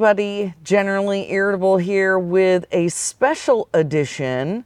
[0.00, 0.54] everybody.
[0.64, 4.64] Generally Irritable here with a special edition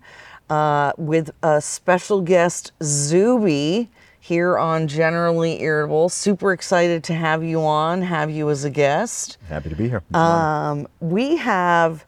[0.49, 6.09] uh, with a special guest, Zuby, here on Generally Irritable.
[6.09, 9.39] Super excited to have you on, have you as a guest.
[9.49, 10.05] Happy to be here.
[10.15, 12.07] Um, we have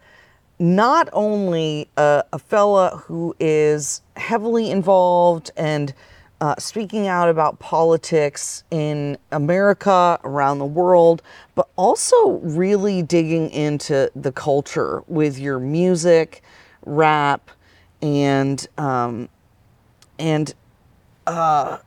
[0.61, 5.93] not only a, a fella who is heavily involved and
[6.41, 11.23] uh, speaking out about politics in America, around the world,
[11.55, 16.43] but also really digging into the culture with your music,
[16.85, 17.51] rap,
[18.03, 19.29] and um,
[20.19, 20.55] and
[21.27, 21.79] uh,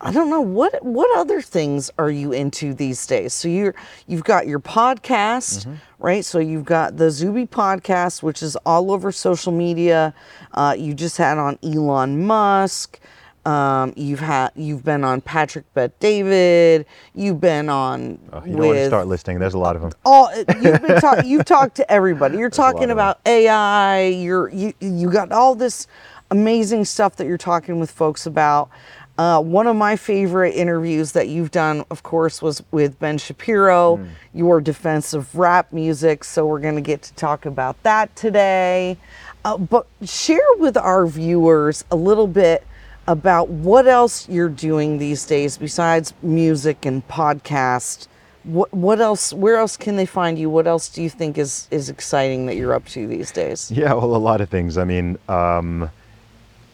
[0.00, 3.32] I don't know what what other things are you into these days.
[3.32, 3.74] So you're
[4.06, 5.66] you've got your podcast,
[5.98, 6.22] right?
[6.24, 10.12] So you've got the Zuby podcast, which is all over social media.
[10.52, 13.00] Uh, you just had on Elon Musk.
[13.46, 16.86] Um, you've had you've been on Patrick Bet David.
[17.14, 19.38] You've been on Oh, you want to start listing.
[19.38, 19.92] There's a lot of them.
[20.04, 20.30] all
[20.62, 22.38] you've been you've talked to everybody.
[22.38, 24.06] You're lot talking about AI.
[24.06, 25.86] You're you you got all this
[26.30, 28.70] amazing stuff that you're talking with folks about.
[29.16, 33.96] Uh, one of my favorite interviews that you've done, of course, was with Ben Shapiro,
[33.98, 34.06] Hmm.
[34.32, 36.24] your defense of rap music.
[36.24, 38.96] So we're going to get to talk about that today.
[39.44, 42.66] Uh, but share with our viewers a little bit
[43.06, 48.08] about what else you're doing these days besides music and podcast.
[48.44, 49.32] What what else?
[49.32, 50.50] Where else can they find you?
[50.50, 53.70] What else do you think is is exciting that you're up to these days?
[53.70, 54.76] Yeah, well, a lot of things.
[54.76, 55.90] I mean, um,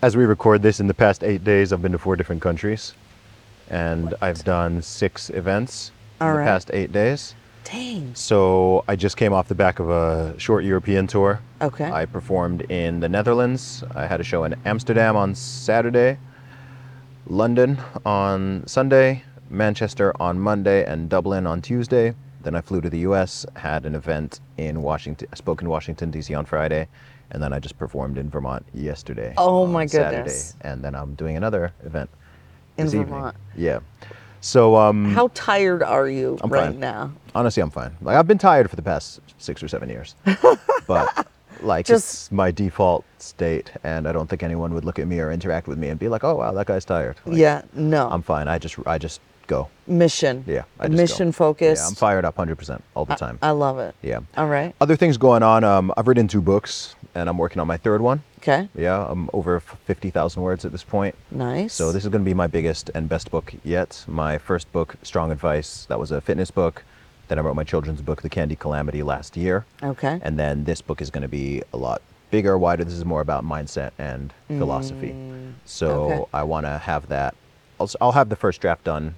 [0.03, 2.95] as we record this, in the past eight days, I've been to four different countries,
[3.69, 7.35] and I've done six events in All the past eight days.
[7.65, 8.15] Dang.
[8.15, 11.41] So I just came off the back of a short European tour.
[11.61, 11.91] Okay.
[11.91, 13.85] I performed in the Netherlands.
[13.95, 16.19] I had a show in Amsterdam on Saturday,
[17.35, 22.13] London on Sunday, Manchester on Monday, and Dublin on Tuesday.
[22.43, 26.11] Then I flew to the U.S., had an event in Washington, I spoke in Washington
[26.11, 26.35] D.C.
[26.35, 26.89] on Friday,
[27.31, 29.33] and then I just performed in Vermont yesterday.
[29.39, 30.17] Oh my Saturday.
[30.17, 30.57] goodness.
[30.63, 32.11] And then I'm doing another event
[32.79, 33.11] In this evening.
[33.11, 33.37] Vermont.
[33.57, 33.79] Yeah.
[34.41, 36.81] So um, How tired are you I'm right fine.
[36.81, 37.13] now?
[37.35, 37.95] honestly, I'm fine.
[38.01, 40.17] Like I've been tired for the past six or seven years,
[40.89, 41.27] but
[41.63, 45.21] like Just- it's my default state, and I don't think anyone would look at me
[45.21, 47.63] or interact with me and be like, "Oh wow, that guy's tired." Like, yeah.
[47.75, 48.09] No.
[48.11, 48.49] I'm fine.
[48.49, 49.69] I just I just go.
[49.87, 50.45] mission.
[50.47, 51.03] Yeah, I just go.
[51.03, 51.83] Mission focused.
[51.83, 53.39] Yeah, I'm fired up 100% all the time.
[53.43, 53.95] I love it.
[54.01, 54.21] yeah.
[54.37, 54.75] All right.
[54.81, 55.65] Other things going on.
[55.65, 58.23] Um, I've written two books, and I'm working on my third one.
[58.39, 58.69] Okay.
[58.77, 61.15] Yeah, I'm over f- 50,000 words at this point.
[61.33, 61.75] Nice.
[61.75, 64.05] So this is going to be my biggest and best book yet.
[64.07, 66.85] My first book, Strong Advice, that was a fitness book.
[67.31, 69.65] Then I wrote my children's book, The Candy Calamity, last year.
[69.85, 70.19] Okay.
[70.21, 72.03] And then this book is going to be a lot
[72.33, 72.83] bigger, wider.
[72.83, 75.15] This is more about mindset and philosophy.
[75.65, 76.25] So Mm, okay.
[76.35, 77.37] I want to have that.
[77.79, 79.15] I'll, I'll have the first draft done,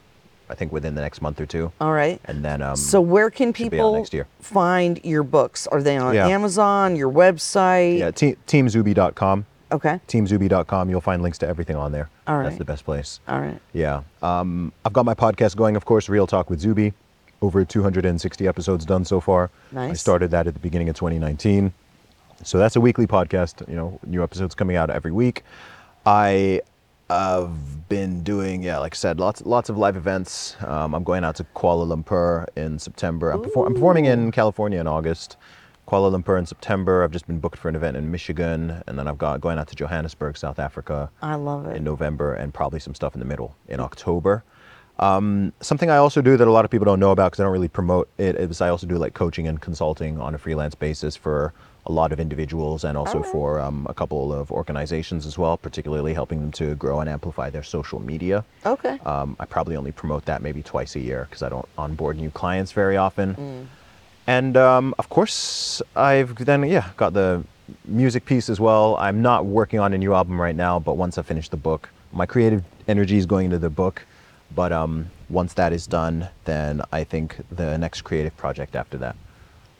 [0.50, 1.72] I think, within the next month or two.
[1.80, 2.20] All right.
[2.26, 4.26] And then um, So where can should be out people next year.
[4.40, 5.66] find your books?
[5.68, 6.28] Are they on Yeah.
[6.28, 7.98] Amazon, your website?
[7.98, 9.46] yeah, te- teamzuby.com.
[9.72, 10.00] Okay.
[10.06, 10.90] Teamzuby.com.
[10.90, 12.10] You'll find links to everything on there.
[12.26, 12.44] All right.
[12.44, 13.20] That's the best place.
[13.26, 13.58] All right.
[13.72, 14.02] Yeah.
[14.20, 16.92] Um, I've got my podcast going, of course, Real Talk with Zuby.
[17.42, 19.50] Over 260 episodes done so far.
[19.72, 19.90] Nice.
[19.90, 21.72] I started that at the beginning of 2019.
[22.44, 25.42] So that's a weekly podcast, you know, new episodes coming out every week.
[26.06, 26.62] I
[27.10, 30.56] have been doing, yeah, like I said, lots lots of live events.
[30.64, 33.32] Um, I'm going out to Kuala Lumpur in September.
[33.32, 35.36] I'm, perfor- I'm performing in California in August.
[35.88, 37.02] Kuala Lumpur in September.
[37.02, 39.66] I've just been booked for an event in Michigan, and then I've got going out
[39.68, 41.76] to Johannesburg, South Africa I love it.
[41.76, 44.44] in November and probably some stuff in the middle in October.
[45.02, 47.42] Um, something I also do that a lot of people don't know about because I
[47.42, 50.76] don't really promote it is I also do like coaching and consulting on a freelance
[50.76, 51.52] basis for
[51.86, 53.32] a lot of individuals and also Alright.
[53.32, 57.50] for um, a couple of organizations as well, particularly helping them to grow and amplify
[57.50, 58.44] their social media.
[58.64, 59.00] Okay.
[59.00, 62.30] Um, I probably only promote that maybe twice a year because I don't onboard new
[62.30, 63.34] clients very often.
[63.34, 63.66] Mm.
[64.28, 67.42] And um, of course, I've then yeah got the
[67.86, 68.96] music piece as well.
[68.98, 71.88] I'm not working on a new album right now, but once I finish the book,
[72.12, 74.06] my creative energy is going into the book.
[74.54, 79.16] But um, once that is done, then I think the next creative project after that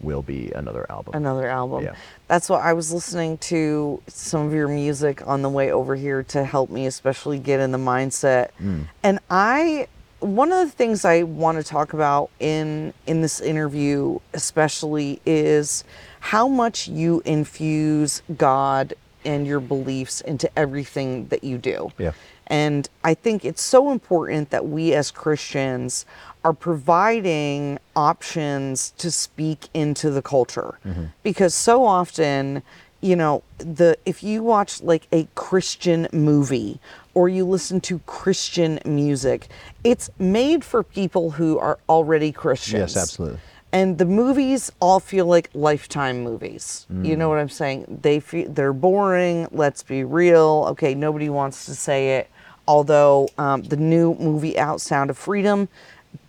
[0.00, 1.14] will be another album.
[1.14, 1.84] Another album.
[1.84, 1.94] Yeah.
[2.28, 6.22] That's what I was listening to some of your music on the way over here
[6.24, 8.50] to help me, especially get in the mindset.
[8.60, 8.88] Mm.
[9.02, 9.86] And I,
[10.20, 15.84] one of the things I want to talk about in in this interview, especially, is
[16.20, 21.92] how much you infuse God and your beliefs into everything that you do.
[21.98, 22.12] Yeah.
[22.46, 26.04] And I think it's so important that we as Christians
[26.44, 30.78] are providing options to speak into the culture.
[30.84, 31.04] Mm-hmm.
[31.22, 32.62] Because so often,
[33.00, 36.80] you know, the if you watch like a Christian movie
[37.14, 39.48] or you listen to Christian music,
[39.84, 42.94] it's made for people who are already Christians.
[42.94, 43.38] Yes, absolutely.
[43.72, 46.86] And the movies all feel like lifetime movies.
[47.06, 47.98] You know what I'm saying?
[48.02, 49.48] They feel they're boring.
[49.50, 50.66] Let's be real.
[50.70, 52.30] Okay, nobody wants to say it.
[52.68, 55.68] Although um, the new movie out, Sound of Freedom,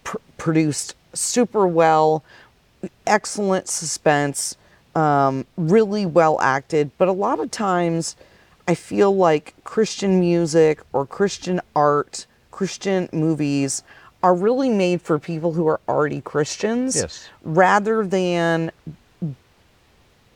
[0.04, 2.24] pr- produced super well,
[3.06, 4.56] excellent suspense,
[4.95, 6.92] um, really well acted.
[6.98, 8.16] But a lot of times,
[8.68, 13.84] I feel like Christian music or Christian art, Christian movies
[14.23, 17.27] are really made for people who are already Christians Yes.
[17.43, 18.71] rather than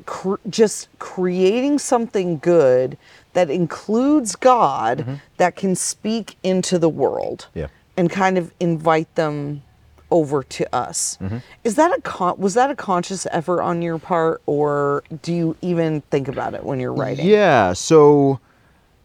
[0.06, 2.98] cr- just creating something good
[3.34, 7.68] that includes God that can speak into the world Yeah.
[7.96, 9.64] and kind of invite them
[10.10, 11.18] over to us.
[11.22, 11.38] Mm-hmm.
[11.66, 15.56] Is that a con- was that a conscious effort on your part or do you
[15.62, 17.26] even think about it when you're writing?
[17.26, 17.74] Yeah.
[17.74, 18.40] So,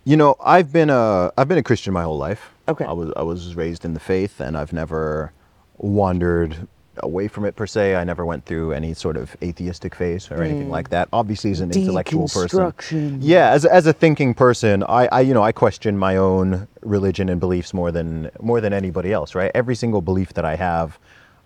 [0.05, 2.52] you know, I've been a I've been a Christian my whole life.
[2.69, 2.85] Okay.
[2.85, 5.33] I was I was raised in the faith, and I've never
[5.79, 6.69] wandered
[6.99, 7.97] away from it per se.
[7.97, 10.71] I never went through any sort of atheistic phase or anything mm.
[10.71, 11.09] like that.
[11.13, 13.21] Obviously, as an intellectual person.
[13.21, 17.29] Yeah, as as a thinking person, I, I you know I question my own religion
[17.29, 19.35] and beliefs more than more than anybody else.
[19.35, 19.51] Right.
[19.55, 20.99] Every single belief that I have.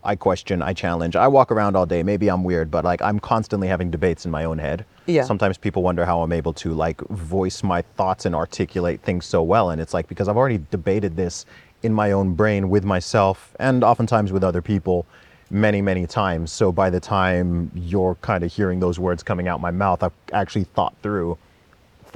[0.06, 1.16] I question, I challenge.
[1.16, 2.02] I walk around all day.
[2.02, 4.84] Maybe I'm weird, but like I'm constantly having debates in my own head.
[5.06, 5.24] Yeah.
[5.24, 9.42] Sometimes people wonder how I'm able to like voice my thoughts and articulate things so
[9.42, 9.70] well.
[9.70, 11.44] And it's like because I've already debated this
[11.82, 15.06] in my own brain with myself and oftentimes with other people
[15.50, 16.52] many, many times.
[16.52, 20.12] So by the time you're kind of hearing those words coming out my mouth, I've
[20.32, 21.36] actually thought through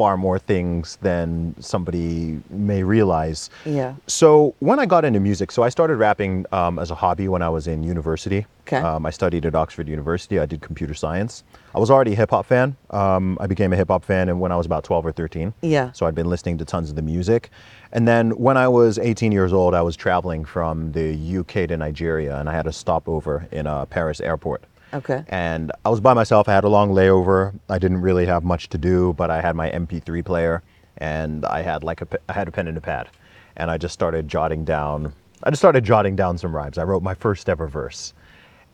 [0.00, 3.50] far more things than somebody may realize.
[3.67, 3.97] Yeah.
[4.06, 7.43] So when I got into music, so I started rapping um, as a hobby when
[7.43, 8.47] I was in university.
[8.62, 8.79] Okay.
[8.79, 10.38] Um, I studied at Oxford University.
[10.38, 11.44] I did computer science.
[11.75, 12.79] I was already a hip hop fan.
[12.88, 15.52] Um, I became a hip hop fan and when I was about 12 or 13.
[15.61, 15.93] Yeah.
[15.93, 17.50] So I'd been listening to tons of the music.
[17.93, 21.76] And then when I was 18 years old, I was traveling from the UK to
[21.76, 24.64] Nigeria and I had a stopover in a Paris airport.
[24.93, 25.25] Okay.
[25.29, 26.49] And I was by myself.
[26.49, 27.59] I had a long layover.
[27.69, 30.63] I didn't really have much to do, but I had my MP3 player
[31.01, 33.09] and I had like a I had a pen and a pad,
[33.57, 35.13] and I just started jotting down.
[35.43, 36.79] I just started jotting down some rhymes.
[36.79, 38.13] I wrote my first ever verse,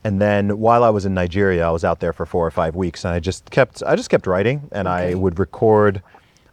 [0.03, 2.75] and then while I was in Nigeria, I was out there for four or five
[2.75, 6.03] weeks, and I just kept I just kept writing, and I would record.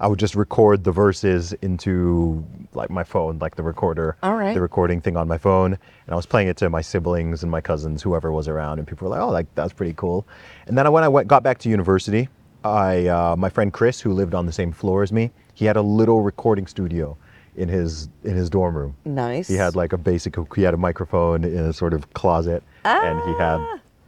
[0.05, 4.53] I would just record the verses into like my phone, like the recorder, All right.
[4.53, 7.51] the recording thing on my phone, and I was playing it to my siblings and
[7.51, 10.27] my cousins, whoever was around, and people were like, "Oh, like that's pretty cool."
[10.67, 12.29] And then when I went, got back to university,
[12.65, 15.77] I uh, my friend Chris, who lived on the same floor as me, he had
[15.77, 17.17] a little recording studio
[17.57, 18.95] in his in his dorm room.
[19.07, 19.49] Nice.
[19.49, 20.37] He had like a basic.
[20.55, 23.59] He had a microphone in a sort of closet, and he had,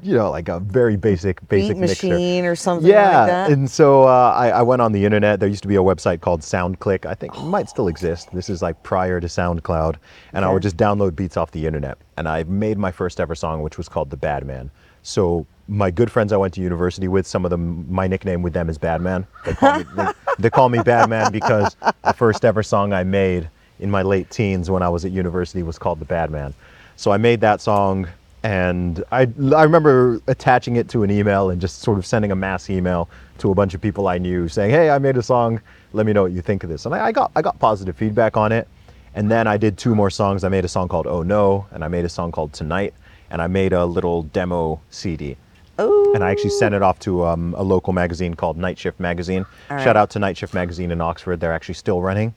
[0.06, 3.50] you know, like a very basic basic Beat machine or something Yeah, like that.
[3.50, 5.41] and so uh, I, I went on the internet.
[5.41, 7.05] There used to be a website called SoundClick.
[7.06, 8.29] I think it might still exist.
[8.32, 9.97] This is like prior to SoundCloud,
[10.32, 11.99] and I would just download beats off the internet.
[12.17, 14.70] And I made my first ever song, which was called "The Bad Man."
[15.03, 18.53] So my good friends I went to university with, some of them, my nickname with
[18.53, 19.26] them is Bad Man.
[19.44, 20.06] They call me, they,
[20.38, 23.50] they call me Bad Man because the first ever song I made
[23.81, 26.55] in my late teens when I was at university was called "The Bad Man."
[26.94, 28.06] So I made that song
[28.46, 29.22] and I,
[29.56, 33.08] I remember attaching it to an email and just sort of sending a mass email
[33.38, 35.60] to a bunch of people I knew saying, "Hey, I made a song.
[35.93, 37.96] Let me know what you think of this." And I, I got I got positive
[37.96, 38.69] feedback on it.
[39.17, 40.44] And then I did two more songs.
[40.44, 42.94] I made a song called "Oh No" and I made a song called "Tonight."
[43.31, 45.36] And I made a little demo CD.
[45.81, 46.15] Ooh.
[46.15, 49.44] And I actually sent it off to um, a local magazine called Night Shift Magazine.
[49.70, 51.41] All Shout out to Night Shift Magazine in Oxford.
[51.41, 52.32] They're actually still running.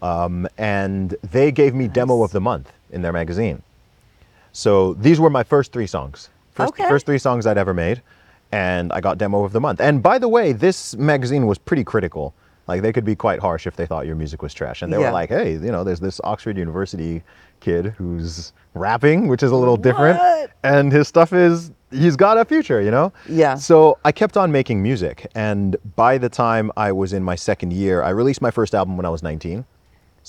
[0.00, 3.62] Um, and they gave me Demo of the Month in their magazine.
[4.52, 6.28] So these were my first three songs.
[6.52, 6.88] First, Okay.
[6.88, 8.02] first three songs I'd ever made.
[8.52, 9.80] And I got Demo of the Month.
[9.80, 12.34] And by the way, this magazine was pretty critical.
[12.66, 14.82] Like they could be quite harsh if they thought your music was trash.
[14.82, 15.06] And they Yeah.
[15.06, 17.22] were like, hey, you know, there's this Oxford University
[17.60, 20.18] kid who's rapping, which is a little different.
[20.18, 20.50] What?
[20.64, 23.12] And his stuff is, he's got a future, you know?
[23.28, 23.54] Yeah.
[23.54, 25.28] So I kept on making music.
[25.34, 28.96] And by the time I was in my second year, I released my first album
[28.96, 29.64] when I was 19.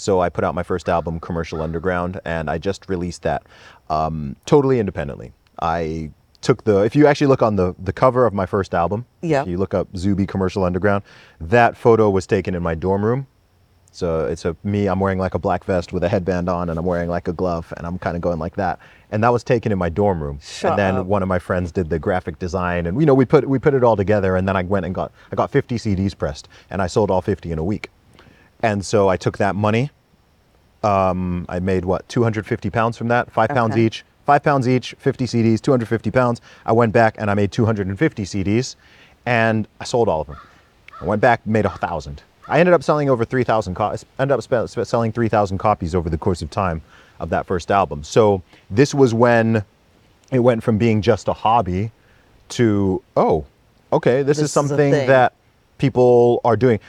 [0.01, 3.43] So I put out my first album, Commercial Underground, and I just released that
[3.88, 5.31] um, totally independently.
[5.62, 6.10] I
[6.41, 9.43] took the, if you actually look on the, the cover of my first album, Yeah.
[9.43, 11.03] if you look up Zuby Commercial Underground,
[11.39, 13.27] that photo was taken in my dorm room.
[13.91, 16.79] So it's a me, I'm wearing like a black vest with a headband on, and
[16.79, 18.79] I'm wearing like a glove, and I'm kind of going like that.
[19.12, 20.39] And that was taken in my dorm room.
[20.41, 21.05] Shut and then up.
[21.05, 23.74] one of my friends did the graphic design, and you know we put we put
[23.75, 24.36] it all together.
[24.38, 27.22] And then I went and got I got 50 CDs pressed, and I sold all
[27.22, 27.89] 50 in a week.
[28.63, 29.91] And so I took that money.
[30.83, 33.85] Um, I made what 250 pounds from that, five pounds Okay.
[33.85, 36.41] each, five pounds each, 50 CDs, 250 pounds.
[36.65, 38.75] I went back and I made 250 CDs,
[39.25, 40.37] and I sold all of them.
[40.99, 42.23] I went back, made a thousand.
[42.47, 44.05] I ended up selling over 3,000 copies.
[44.19, 46.81] Ended up spe- spe- selling 3,000 copies over the course of time
[47.19, 48.03] of that first album.
[48.03, 48.41] So
[48.71, 49.63] this was when
[50.31, 51.91] it went from being just a hobby
[52.49, 53.45] to oh,
[53.93, 55.07] okay, this, This is a something thing.
[55.07, 55.33] that
[55.77, 56.79] people are doing.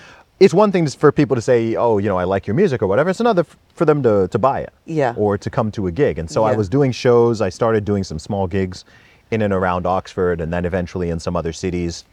[0.42, 2.88] It's one thing for people to say, oh, you know, I like your music or
[2.88, 3.11] whatever.
[3.11, 4.72] It's another f- for them to, to buy it.
[4.87, 5.14] Yeah.
[5.16, 6.18] Or to come to a gig.
[6.18, 7.40] And so I was doing shows.
[7.40, 8.84] I started doing some small gigs
[9.30, 12.04] in and around Oxford and then eventually in some other cities.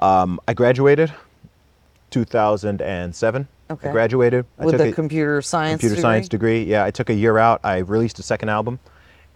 [0.00, 1.12] Um, I graduated
[2.10, 3.48] 2007.
[3.70, 3.88] Okay.
[3.88, 4.46] I graduated.
[4.58, 6.02] I With took a computer science computer degree?
[6.02, 6.64] science degree.
[6.64, 7.60] Yeah, I took a year out.
[7.64, 8.78] I released a second album,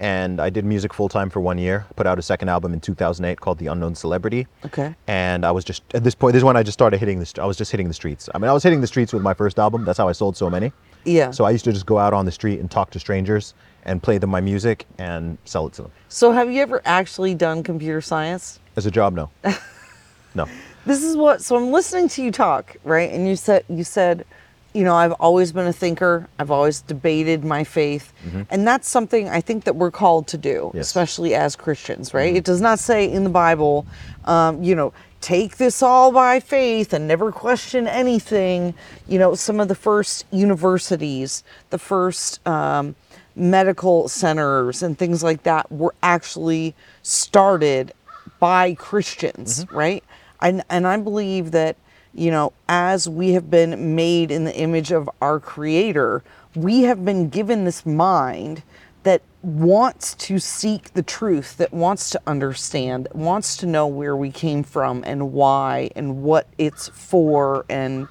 [0.02, 1.86] and I did music full time for one year.
[1.94, 4.48] Put out a second album in 2008 called The Unknown Celebrity.
[4.66, 4.94] Okay.
[5.06, 6.32] And I was just at this point.
[6.32, 7.40] This is when I just started hitting the.
[7.40, 8.28] I was just hitting the streets.
[8.34, 9.84] I mean, I was hitting the streets with my first album.
[9.84, 10.72] That's how I sold so many.
[11.04, 11.30] Yeah.
[11.30, 13.54] So I used to just go out on the street and talk to strangers
[13.84, 17.34] and play them my music and sell it to them So have you ever actually
[17.34, 18.60] done computer science?
[18.76, 19.12] as a job.
[19.14, 19.30] No.
[20.34, 20.46] no.
[20.86, 23.10] This is what so I'm listening to you talk, right?
[23.10, 24.24] And you said you said,
[24.74, 26.28] you know, I've always been a thinker.
[26.38, 28.12] I've always debated my faith.
[28.50, 30.86] And that's something I think that we're called to do, Yes.
[30.86, 32.34] especially as Christians, right?
[32.34, 33.86] It does not say in the Bible,
[34.24, 38.74] um, you know, take this all by faith and never question anything.
[39.06, 42.94] You know, some of the first universities, the first um,
[43.36, 47.92] medical centers and things like that were actually started
[48.40, 50.02] by Christians, right?
[50.40, 51.76] And and I believe that
[52.14, 56.22] you know, as we have been made in the image of our Creator,
[56.54, 58.62] we have been given this mind
[59.02, 64.16] that wants to seek the truth, that wants to understand, that wants to know where
[64.16, 68.08] we came from and why and what it's for and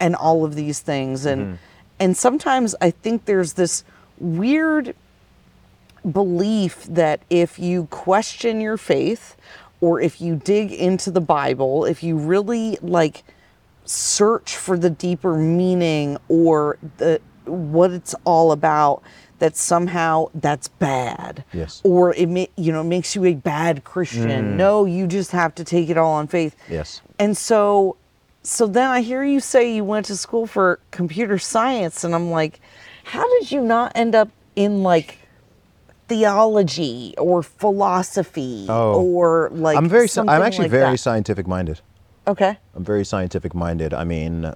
[0.00, 1.24] and all of these things.
[1.24, 1.54] And mm-hmm.
[2.00, 3.84] and sometimes I think there's this
[4.18, 4.94] weird
[6.10, 9.36] belief that if you question your faith
[9.80, 13.22] or if you dig into the Bible, if you really like
[13.84, 19.02] search for the deeper meaning or the what it's all about
[19.40, 21.82] that somehow that's bad Yes.
[21.84, 24.56] or it ma- you know makes you a bad christian mm.
[24.56, 27.02] no you just have to take it all on faith Yes.
[27.18, 27.96] and so
[28.42, 32.30] so then i hear you say you went to school for computer science and i'm
[32.30, 32.60] like
[33.04, 35.18] how did you not end up in like
[36.08, 39.02] theology or philosophy Oh.
[39.02, 40.08] or like I'm very.
[40.16, 40.98] I'm actually like very that?
[40.98, 41.80] scientific minded.
[42.26, 43.92] Okay I'm very scientific minded.
[43.94, 44.52] I mean,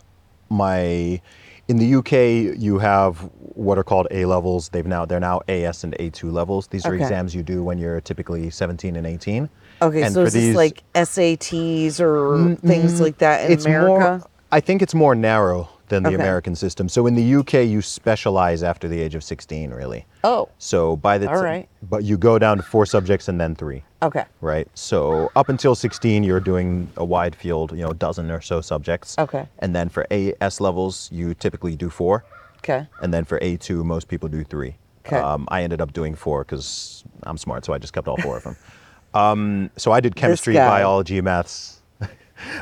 [0.51, 1.21] my
[1.69, 4.71] in the UK you have what are called A levels.
[4.71, 6.69] They've now they're now AS and A2 levels.
[6.69, 7.03] These are Okay.
[7.03, 9.49] exams you do when you're typically 17 and 18.
[9.83, 13.67] okay And so for is this these- like sats or things like that in it's
[13.67, 14.29] america more.
[14.51, 16.17] I think it's more narrow than the Okay.
[16.17, 16.89] American system.
[16.89, 20.07] So in the UK you specialize after the age of 16, really.
[20.25, 21.69] oh So by the All ti- right.
[21.83, 23.83] but you go down to four subjects and then three.
[24.03, 24.69] okay right?
[24.75, 28.61] So up until 16, you're doing a wide field, you know, a dozen or so
[28.61, 29.17] subjects.
[29.19, 29.47] Okay.
[29.61, 32.25] And then for AS levels, you typically do four.
[32.59, 34.77] okay And then for A2, most people do three.
[35.07, 35.17] Okay.
[35.17, 38.37] Um, I ended up doing four because I'm smart, so I just kept all four
[38.37, 38.57] of them.
[39.15, 41.78] Um, so I did chemistry, biology, maths.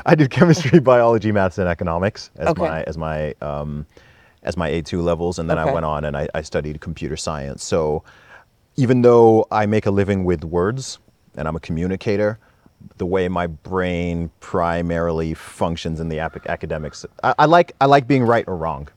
[0.05, 2.61] I did chemistry, biology, maths, and economics as Okay.
[2.61, 3.85] my as my um,
[4.43, 5.69] as my A2 levels, and then Okay.
[5.69, 7.63] I went on and I, I studied computer science.
[7.63, 8.03] So
[8.75, 10.99] even though I make a living with words
[11.35, 12.39] and I'm a communicator,
[12.97, 18.23] the way my brain primarily functions in the academics, I, I like I like being
[18.23, 18.87] right or wrong.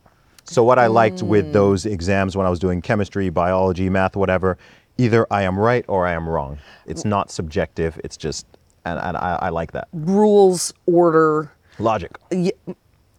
[0.44, 1.28] So what I liked Mm.
[1.28, 4.58] with those exams when I was doing chemistry, biology, math, whatever,
[4.98, 6.58] either I am right or I am wrong.
[6.86, 8.00] It's not subjective.
[8.02, 8.46] It's just,
[8.84, 12.16] and, and I, I like that rules order logic.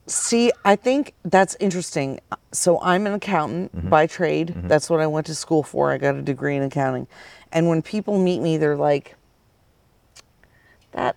[0.08, 2.20] See, I think that's interesting.
[2.51, 3.89] So I'm an accountant Mm-hmm.
[3.89, 4.53] by trade.
[4.65, 5.91] That's what I went to school for.
[5.91, 7.08] I got a degree in accounting.
[7.51, 9.15] And when people meet me, they're like,
[10.91, 11.15] that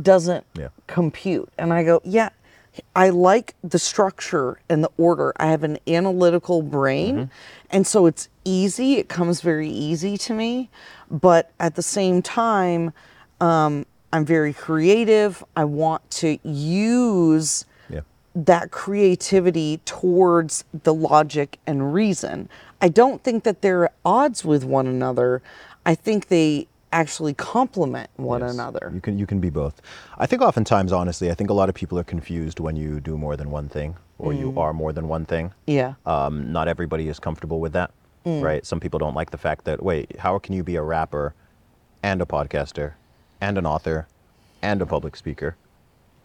[0.00, 0.68] doesn't Yeah.
[0.86, 1.48] compute.
[1.58, 2.28] And I go, yeah,
[2.94, 5.32] I like the structure and the order.
[5.38, 7.14] I have an analytical brain.
[7.16, 7.24] Mm-hmm.
[7.70, 8.94] And so it's easy.
[8.96, 10.68] It comes very easy to me.
[11.10, 12.92] But at the same time,
[13.40, 15.44] um, I'm very creative.
[15.56, 18.00] I want to use Yeah.
[18.34, 22.48] that creativity towards the logic and reason.
[22.80, 25.42] I don't think that they're at odds with one another.
[25.84, 28.54] I think they actually complement one Yes.
[28.54, 28.90] another.
[28.94, 29.82] You can you can be both.
[30.16, 33.18] I think oftentimes, honestly, I think a lot of people are confused when you do
[33.18, 34.58] more than one thing or you Mm.
[34.58, 35.52] are more than one thing.
[35.66, 35.94] Yeah.
[36.06, 37.90] Um, not everybody is comfortable with that,
[38.24, 38.42] Mm.
[38.42, 38.64] right?
[38.64, 41.34] Some people don't like the fact that wait, how can you be a rapper
[42.02, 42.92] and a podcaster
[43.40, 44.06] and an author
[44.62, 45.56] and a public speaker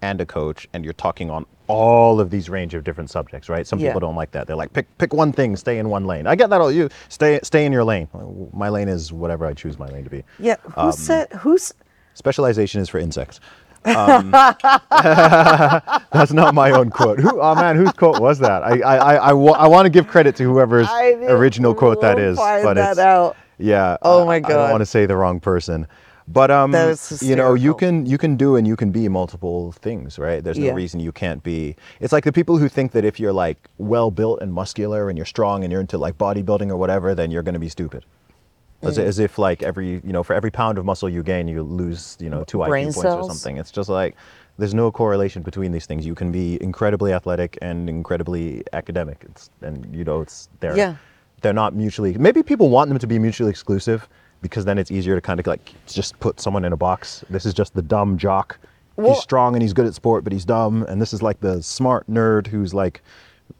[0.01, 3.65] and a coach and you're talking on all of these range of different subjects, right?
[3.65, 3.89] Some Yeah.
[3.89, 4.47] people don't like that.
[4.47, 6.27] They're like pick pick one thing, stay in one lane.
[6.27, 8.07] I get that all you stay stay in your lane.
[8.53, 10.23] My lane is whatever I choose my lane to be.
[10.39, 10.55] Yeah.
[10.75, 11.73] Who Um, said who's
[12.15, 13.39] Specialization is for insects.
[13.85, 17.19] Um, that's not my own quote.
[17.19, 18.63] Who, oh man, whose quote was that?
[18.63, 22.19] I I, I, I, wa- I want to give credit to whoever's original quote that
[22.19, 23.35] is, find but that it's out.
[23.57, 23.97] Yeah.
[24.01, 25.87] Oh I- my I don't want to say the wrong person,
[26.27, 26.71] but um,
[27.21, 30.43] you know, you can you can do and you can be multiple things, right?
[30.43, 30.73] There's no Yeah.
[30.73, 31.75] reason you can't be.
[31.99, 35.17] It's like the people who think that if you're like well built and muscular and
[35.17, 38.05] you're strong and you're into like bodybuilding or whatever, then you're going to be stupid.
[38.81, 39.03] As, Mm.
[39.03, 42.17] as if like every you know for every pound of muscle you gain, you lose
[42.19, 43.25] you know two Brain IQ points cells?
[43.25, 43.57] or something.
[43.57, 44.15] It's just like
[44.57, 46.05] there's no correlation between these things.
[46.05, 49.17] You can be incredibly athletic and incredibly academic.
[49.29, 50.95] It's and you know it's they're Yeah.
[51.41, 52.13] they're not mutually.
[52.17, 54.07] Maybe people want them to be mutually exclusive
[54.43, 57.25] because then it's easier to kind of like just put someone in a box.
[57.31, 58.59] This is just the dumb jock.
[58.95, 60.83] Well- he's strong and he's good at sport, but he's dumb.
[60.83, 63.01] And this is like the smart nerd who's like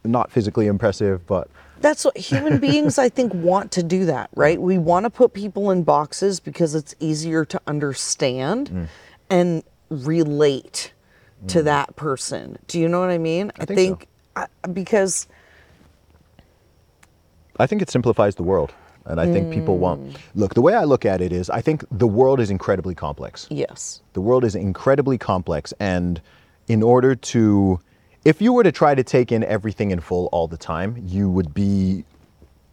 [0.03, 1.49] not physically impressive, but
[1.81, 4.61] That's what human beings, I think, want to do that, right?
[4.61, 8.87] We want to put people in boxes because it's easier to understand Mm.
[9.29, 10.93] and relate
[11.47, 12.57] to that person.
[12.67, 13.51] Do you know what I mean?
[13.59, 14.47] I, think so.
[14.63, 15.27] I, because
[17.59, 18.73] I think it simplifies the world.
[19.05, 19.79] And I think people Mm.
[19.79, 20.17] want.
[20.35, 23.47] Look, the way I look at it is I think the world is incredibly complex.
[23.49, 25.73] yes, The world is incredibly complex.
[25.79, 26.21] And
[26.67, 27.79] in order to,
[28.23, 31.29] if you were to try to take in everything in full all the time, you
[31.29, 32.05] would be,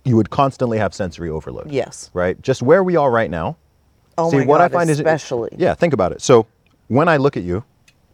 [0.04, 1.70] you would constantly have sensory overload.
[1.70, 2.10] yes.
[2.14, 2.40] Right?
[2.40, 3.56] Just where we are right now.
[4.16, 4.99] Oh See, my what God, I find is.
[5.00, 5.50] especially.
[5.56, 6.20] Yeah, think about it.
[6.22, 6.46] So
[6.88, 7.64] when I look at you,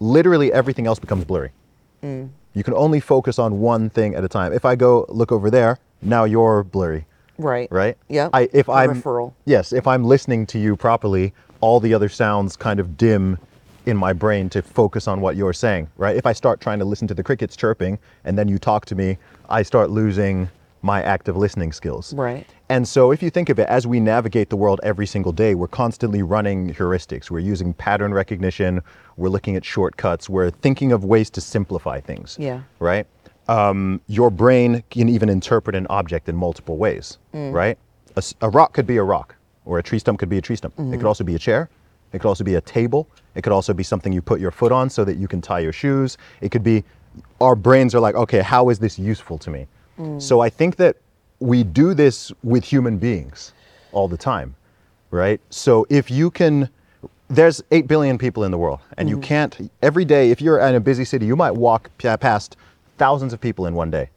[0.00, 1.50] literally everything else becomes blurry.
[2.02, 2.30] Mm.
[2.54, 4.52] You can only focus on one thing at a time.
[4.54, 7.04] If I go look over there, now you're blurry
[7.38, 7.70] Right.
[7.70, 7.96] right?
[8.08, 8.28] Yeah.
[8.32, 9.34] I if I'm Peripheral.
[9.44, 13.38] yes, if I'm listening to you properly, all the other sounds kind of dim
[13.86, 16.16] in my brain to focus on what you're saying, right?
[16.16, 18.94] If I start trying to listen to the crickets chirping and then you talk to
[18.94, 19.16] me,
[19.48, 20.48] I start losing
[20.82, 22.12] my active listening skills.
[22.14, 22.46] Right.
[22.68, 25.54] And so if you think of it as we navigate the world every single day,
[25.54, 27.30] we're constantly running heuristics.
[27.30, 28.82] We're using pattern recognition,
[29.16, 32.60] we're looking at shortcuts, we're thinking of ways to simplify things Yeah.
[32.80, 33.06] right?
[33.48, 37.52] Um, your brain can even interpret an object in multiple ways, mm.
[37.52, 37.78] right?
[38.40, 40.74] A rock could be a rock, or a tree stump could be a tree stump.
[40.74, 41.06] It could mm-hmm.
[41.06, 41.68] also be a chair.
[42.12, 43.08] It could also be a table.
[43.34, 45.58] It could also be something you put your foot on so that you can tie
[45.58, 46.16] your shoes.
[46.40, 46.82] It could be,
[47.40, 49.66] our brains are like, okay, how is this useful to me?
[49.98, 50.20] Mm.
[50.20, 50.96] So I think that
[51.40, 53.52] we do this with human beings
[53.92, 54.54] all the time,
[55.10, 55.40] right?
[55.50, 56.70] So if you can,
[57.28, 59.24] there's 8 billion people in the world, and you mm-hmm.
[59.24, 62.56] can't, every day, if you're in a busy city, you might walk past
[62.96, 64.10] thousands of people in one day,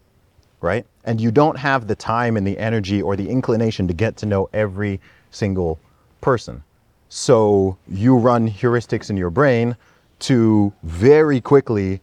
[0.61, 0.85] right?
[1.05, 4.25] And you don't have the time and the energy or the inclination to get to
[4.25, 4.99] know every
[5.31, 5.79] single
[6.21, 6.63] person.
[7.09, 9.75] So you run heuristics in your brain
[10.19, 12.01] to very quickly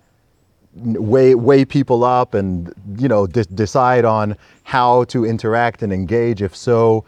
[0.76, 6.42] weigh weigh people up and you know de- decide on how to interact and engage
[6.42, 7.02] if so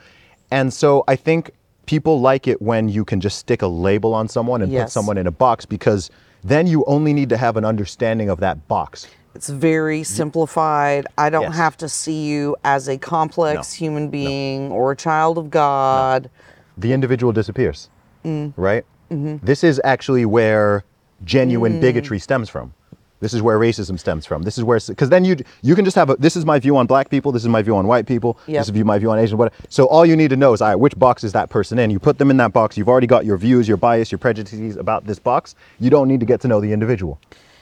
[0.50, 1.50] and so i think
[1.84, 5.18] people like it when you can just stick a label on someone and put someone
[5.18, 6.10] in a box because
[6.44, 9.06] then you only need to have an understanding of that box
[9.38, 11.06] It's very simplified.
[11.16, 11.54] I don't Yes.
[11.56, 16.28] have to see you as a complex human being or a child of God.
[16.76, 17.88] the individual disappears
[18.24, 18.52] Mm.
[18.56, 19.44] right Mm-hmm.
[19.44, 20.84] this is actually where
[21.24, 21.80] genuine Mm.
[21.80, 22.72] bigotry stems from
[23.20, 25.96] this is where racism stems from this is where because then you you can just
[25.96, 28.06] have a this is my view on black people this is my view on white
[28.06, 28.60] people Yep.
[28.60, 30.60] this is view- my view on asian what so all you need to know is
[30.62, 32.88] all right which box is that person in you put them in that box you've
[32.88, 36.26] already got your views your bias your prejudices about this box you don't need to
[36.26, 37.18] get to know the individual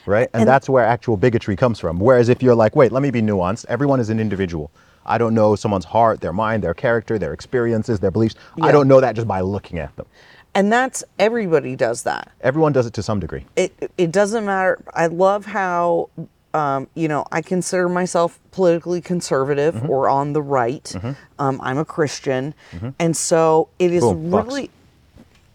[0.07, 3.03] right and, And- that's where actual bigotry comes from whereas if you're like wait let
[3.03, 4.71] me be nuanced everyone is an individual
[5.09, 8.35] I don't know someone's heart, their mind, their character, their experiences, their beliefs.
[8.61, 10.05] I don't know that just by looking at them.
[10.53, 12.29] And that's everybody does that.
[12.41, 13.45] Everyone does it to some degree.
[13.55, 14.77] It it doesn't matter.
[14.93, 16.09] I love how
[16.53, 19.89] um, you know I consider myself politically conservative Mm-hmm.
[19.89, 20.93] or on the right.
[21.39, 22.53] Um, I'm a Christian,
[22.99, 24.69] and so it is Boom, really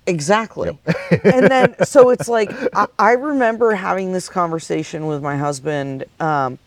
[0.07, 0.79] exactly.
[1.25, 6.05] and then so it's like I, I remember having this conversation with my husband.
[6.21, 6.59] Um,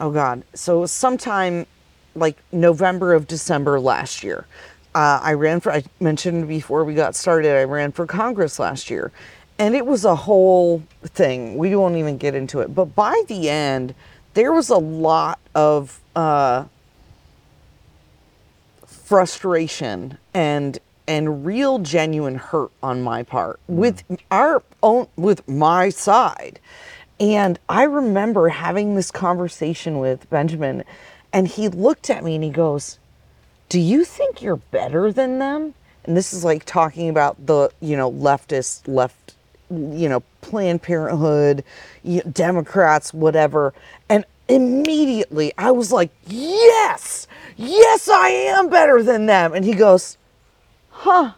[0.00, 0.42] oh God!
[0.54, 1.66] So sometime
[2.14, 4.46] like November of December last year.
[4.94, 5.72] Uh, I ran for.
[5.72, 7.54] I mentioned before we got started.
[7.54, 9.12] I ran for Congress last year,
[9.58, 11.58] and it was a whole thing.
[11.58, 12.74] We won't even get into it.
[12.74, 13.94] But by the end,
[14.32, 16.64] there was a lot of uh,
[18.86, 23.76] frustration and and real genuine hurt on my part mm.
[23.76, 26.60] with our own with my side.
[27.18, 30.84] And i remember having this conversation with benjamin
[31.32, 32.98] and he looked at me and he goes
[33.68, 35.74] do you think you're better than them?
[36.04, 39.34] And this is like talking about the you know leftist left
[39.70, 41.64] you know planned parenthood
[42.04, 43.74] you democrats whatever.
[44.08, 47.26] And immediately i was like yes!
[47.56, 49.52] Yes i am better than them!
[49.52, 50.18] And he goes
[51.00, 51.32] huh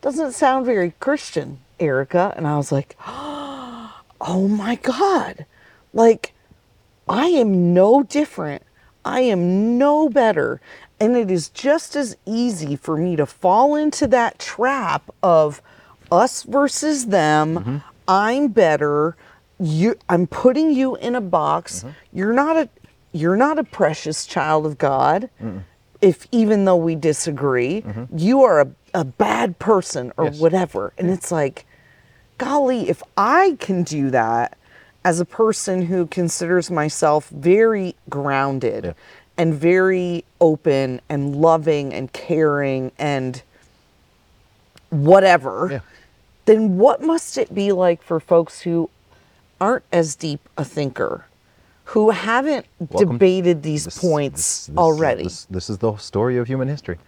[0.00, 5.44] doesn't sound very christian erica and i was like oh my god
[5.92, 6.32] like
[7.08, 8.62] I am no different.
[9.04, 10.60] I am no better.
[10.98, 15.62] And it is just as easy for me to fall into that trap of
[16.10, 17.56] us versus them.
[17.56, 17.76] Mm-hmm.
[18.08, 19.16] I'm better.
[19.58, 21.80] You I'm putting you in a box.
[21.80, 21.88] Mm-hmm.
[22.12, 22.68] You're not a
[23.12, 25.30] you're not a precious child of God.
[26.00, 28.16] If even though we disagree, mm-hmm.
[28.16, 30.38] you are a, a bad person or Yes.
[30.40, 30.92] whatever.
[30.98, 31.64] And it's like,
[32.38, 34.56] golly, if I can do that
[35.04, 38.92] as a person who considers myself very grounded Yeah.
[39.38, 43.42] and very open and loving and caring and
[44.90, 45.80] whatever, Yeah.
[46.46, 48.90] then what must it be like for folks who
[49.60, 51.25] aren't as deep a thinker,
[51.86, 53.12] who haven't Welcome.
[53.12, 55.24] debated these This- points this- this- already?
[55.24, 56.98] This, is the story of human history.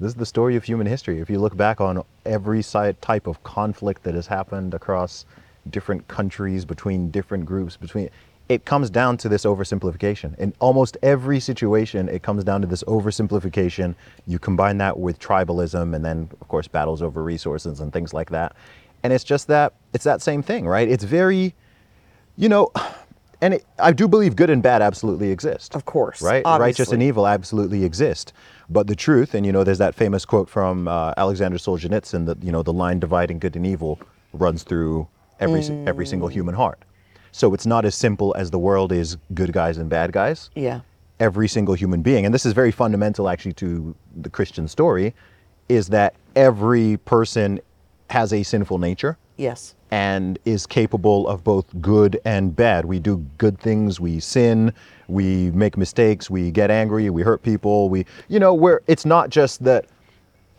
[0.00, 1.20] This is the story of human history.
[1.20, 5.24] If you look back on every type of conflict that has happened across
[5.70, 8.10] different countries, between different groups, between
[8.48, 10.36] it comes down to this oversimplification.
[10.38, 13.94] In almost every situation, it comes down to this oversimplification.
[14.26, 18.30] You combine that with tribalism, and then, of course, battles over resources and things like
[18.30, 18.54] that.
[19.04, 20.88] And it's just that it's that same thing, right?
[20.88, 21.54] It's very,
[22.36, 22.72] you know,
[23.42, 25.74] and it, I do believe good and bad absolutely exist.
[25.74, 26.42] Of course, right?
[26.44, 28.32] Righteous and evil absolutely exist.
[28.70, 32.42] But the truth, and you know, there's that famous quote from uh, Alexander Solzhenitsyn that
[32.42, 33.98] you know the line dividing good and evil
[34.32, 35.08] runs through
[35.40, 36.32] every s every single Mm.
[36.32, 36.78] human heart.
[37.32, 40.50] So it's not as simple as the world is good guys and bad guys.
[40.54, 40.80] yeah.
[41.20, 45.14] Every single human being, and this is very fundamental actually to the Christian story,
[45.68, 47.60] is that every person
[48.10, 49.74] has a sinful nature Yes.
[49.90, 52.86] and is capable of both good and bad.
[52.86, 54.72] We do good things, we sin,
[55.08, 59.28] we make mistakes, we get angry, we hurt people, we you know, where it's not
[59.28, 59.84] just that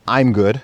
[0.07, 0.61] I'm good,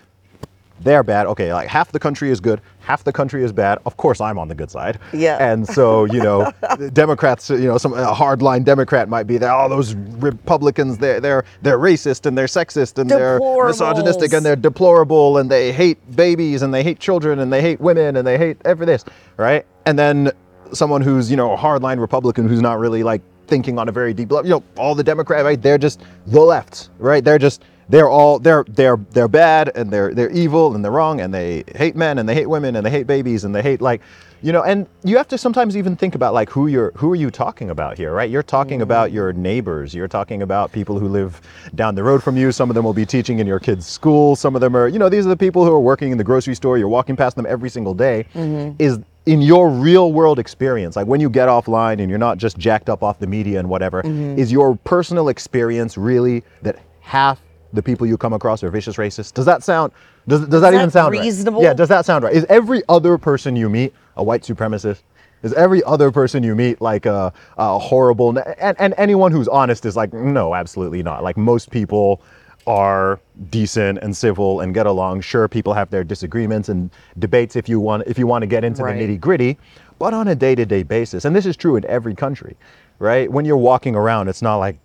[0.82, 1.28] they're bad.
[1.28, 3.80] Okay, like half the country is good, half the country is bad.
[3.86, 5.00] Of course I'm on the good side.
[5.14, 5.38] Yeah.
[5.40, 6.52] And so, you know,
[6.94, 9.52] Democrats, you know, some a hardline Democrat might be there.
[9.52, 14.56] Oh, those Republicans, they're they're they're racist and they're sexist and they're misogynistic and they're
[14.56, 18.38] deplorable and they hate babies and they hate children and they hate women and they
[18.38, 19.06] hate every this,
[19.38, 19.66] right?
[19.86, 20.32] And then
[20.74, 24.14] someone who's, you know, a hardline Republican who's not really like thinking on a very
[24.14, 25.62] deep level, you know, all the Democrat, right?
[25.62, 27.24] They're just the left, right?
[27.24, 31.20] They're just they're all they're they're they're bad and they're they're evil and they're wrong
[31.20, 33.82] and they hate men and they hate women and they hate babies and they hate
[33.82, 34.02] like
[34.42, 37.16] you know and you have to sometimes even think about like who you're who are
[37.16, 38.30] you talking about here right?
[38.30, 39.14] You're talking about mm.
[39.14, 39.94] your neighbors.
[39.94, 41.42] You're talking about people who live
[41.76, 42.52] down the road from you.
[42.52, 44.36] Some of them will be teaching in your kids school.
[44.36, 46.24] Some of them are you know these are the people who are working in the
[46.24, 46.78] grocery store.
[46.78, 48.26] You're walking past them every single day.
[48.36, 48.76] Mm-hmm.
[48.80, 52.58] Is in your real world experience like when you get offline and you're not just
[52.58, 54.40] jacked up off the media and whatever mm-hmm.
[54.40, 57.40] is your personal experience really that half
[57.74, 59.34] the people you come across are vicious racists?
[59.34, 59.92] Does that sound
[60.28, 61.60] does, does that that even sound reasonable?
[61.62, 62.34] right yeah does that sound right?
[62.34, 65.02] Is every other person you meet a white supremacist?
[65.44, 69.86] Is every other person you meet like a, a horrible and, and anyone who's honest
[69.86, 71.24] is like no absolutely not.
[71.24, 72.22] Like most people
[72.68, 75.22] are decent and civil and get along.
[75.22, 78.64] Sure people have their disagreements and debates if you want if you want to get
[78.64, 78.98] into Right.
[79.00, 79.58] the nitty gritty
[79.98, 82.58] but on a day-to-day basis and this is true in every country
[83.00, 83.32] right?
[83.32, 84.78] When you're walking around it's not like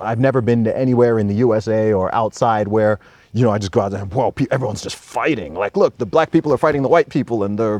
[0.00, 2.98] I've never been to anywhere in the USA or outside where,
[3.32, 5.54] you know, I just go out there and, pe- everyone's just fighting.
[5.54, 7.78] Like, look, the black people are fighting the white people and the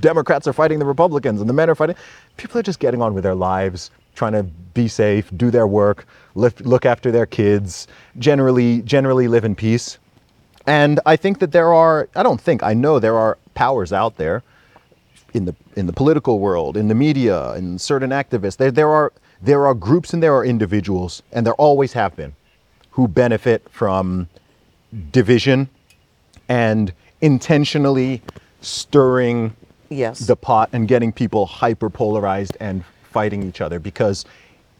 [0.00, 1.96] Democrats are fighting the Republicans and the men are fighting.
[2.36, 6.06] People are just getting on with their lives, trying to be safe, do their work,
[6.34, 7.86] lift, look after their kids,
[8.18, 9.98] generally, generally live in peace.
[10.66, 14.16] And I think that there are, I don't think, I know there are powers out
[14.16, 14.42] there
[15.34, 18.56] in the in the political world, in the media, in certain activists.
[18.56, 22.34] There there are there are groups and there are individuals, and there always have been,
[22.90, 24.28] who benefit from
[25.12, 25.68] division
[26.48, 28.22] and intentionally
[28.60, 29.54] stirring
[29.90, 30.18] Yes.
[30.20, 34.26] the pot and getting people hyper polarized and fighting each other because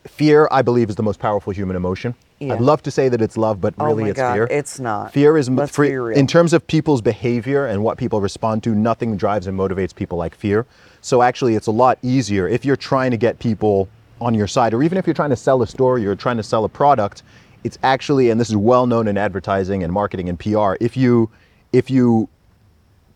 [0.06, 2.54] fear i believe is the most powerful human emotion Yeah.
[2.54, 4.78] i'd love to say that it's love but Oh really my it's God, fear it's
[4.78, 5.12] not.
[5.12, 6.16] fear is Let's for- be real.
[6.18, 10.18] in terms of people's behavior and what people respond to nothing drives and motivates people
[10.18, 10.66] like fear
[11.00, 13.88] so actually it's a lot easier if you're trying to get people
[14.20, 16.42] on your side or even if you're trying to sell a story or trying to
[16.42, 17.22] sell a product
[17.64, 21.30] it's actually and this is well known in advertising and marketing and pr if you
[21.72, 22.28] if you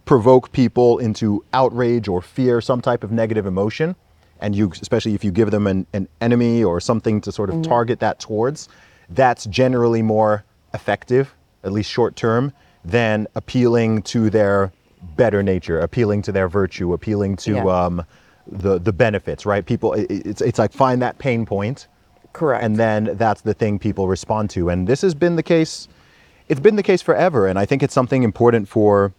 [0.04, 3.94] provoke people into outrage or fear, some type of negative emotion,
[4.40, 7.62] and you, especially if you give them an, an enemy or something to sort of
[7.62, 8.68] target that towards,
[9.10, 12.52] that's generally more effective, at least short term,
[12.84, 14.72] than appealing to their
[15.16, 17.64] better nature, appealing to their virtue, appealing to Yeah.
[17.64, 18.04] um,
[18.46, 19.46] the the benefits.
[19.46, 19.64] Right?
[19.64, 21.86] People, it- it's it's like find that pain point,
[22.32, 22.64] Correct.
[22.64, 24.68] and then that's the thing people respond to.
[24.70, 25.88] And this has been the case.
[26.48, 29.12] It's been the case forever, and I think it's something important for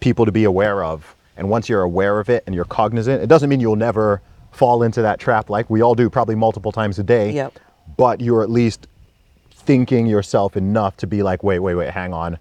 [0.00, 1.14] people to be aware of.
[1.36, 4.82] And once you're aware of it and you're cognizant, it doesn't mean you'll never fall
[4.82, 7.30] into that trap like we all do probably multiple times a day.
[7.32, 7.58] Yep.
[7.96, 8.86] but you're at least
[9.50, 12.38] thinking yourself enough to be like, wait, wait, wait, hang on.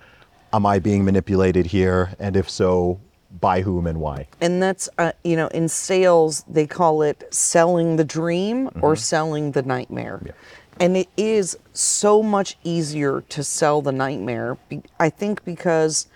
[0.54, 2.14] Am I being manipulated here?
[2.20, 3.00] And if so,
[3.40, 4.28] by whom and why?
[4.40, 9.52] And that's, uh, you know, in sales, they call it selling the dream or selling
[9.52, 10.22] the nightmare.
[10.26, 10.32] Yeah.
[10.80, 14.58] And it is so much easier to sell the nightmare,
[15.00, 16.08] I think, because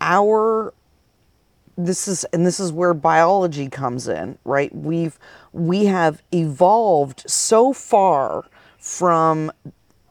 [0.00, 0.74] our
[1.84, 5.18] this is and this is where biology comes in right we've
[5.52, 8.44] we have evolved so far
[8.78, 9.50] from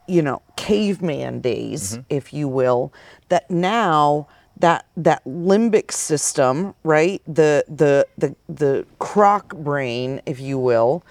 [0.08, 2.92] you know caveman days if you will
[3.28, 4.26] that now
[4.60, 7.22] that that limbic system right?
[7.26, 11.04] The the the the croc brain if you will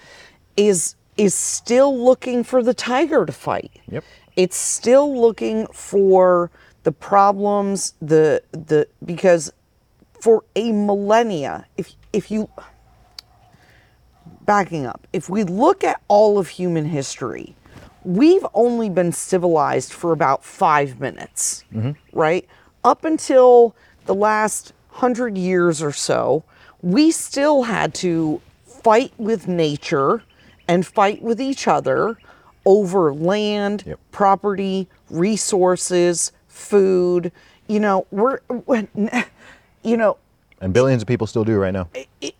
[0.56, 3.72] is is still looking for the tiger to fight.
[3.90, 4.04] Yep.
[4.36, 6.50] it's still looking for
[6.82, 9.52] the problems the the because
[10.20, 12.48] for a millennia if if you
[14.42, 17.54] backing up if we look at all of human history
[18.04, 21.92] we've only been civilized for about 5 minutes mm-hmm.
[22.18, 22.48] right
[22.84, 23.74] up until
[24.06, 26.42] the last 100 years or so
[26.82, 30.22] we still had to fight with nature
[30.66, 32.16] and fight with each other
[32.64, 33.98] over land Yep.
[34.12, 37.32] property, resources, food.
[37.68, 38.88] You know, we're, when,
[39.82, 40.16] you know,
[40.60, 41.88] And billions of people still do right now.
[42.20, 42.34] it,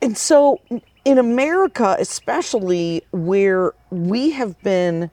[0.00, 0.60] and so
[1.04, 5.10] in America, especially where we have been,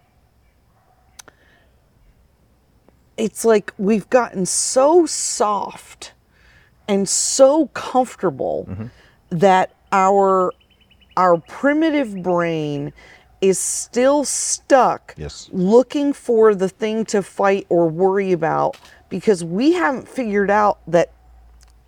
[3.21, 6.13] it's like we've gotten so soft
[6.88, 8.67] and so comfortable
[9.29, 10.51] that our
[11.15, 12.91] our primitive brain
[13.41, 15.49] is still stuck Yes.
[15.51, 18.75] looking for the thing to fight or worry about
[19.10, 21.12] because we haven't figured out that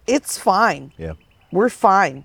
[0.06, 0.92] it's fine.
[0.98, 1.14] Yeah.
[1.52, 2.24] We're fine.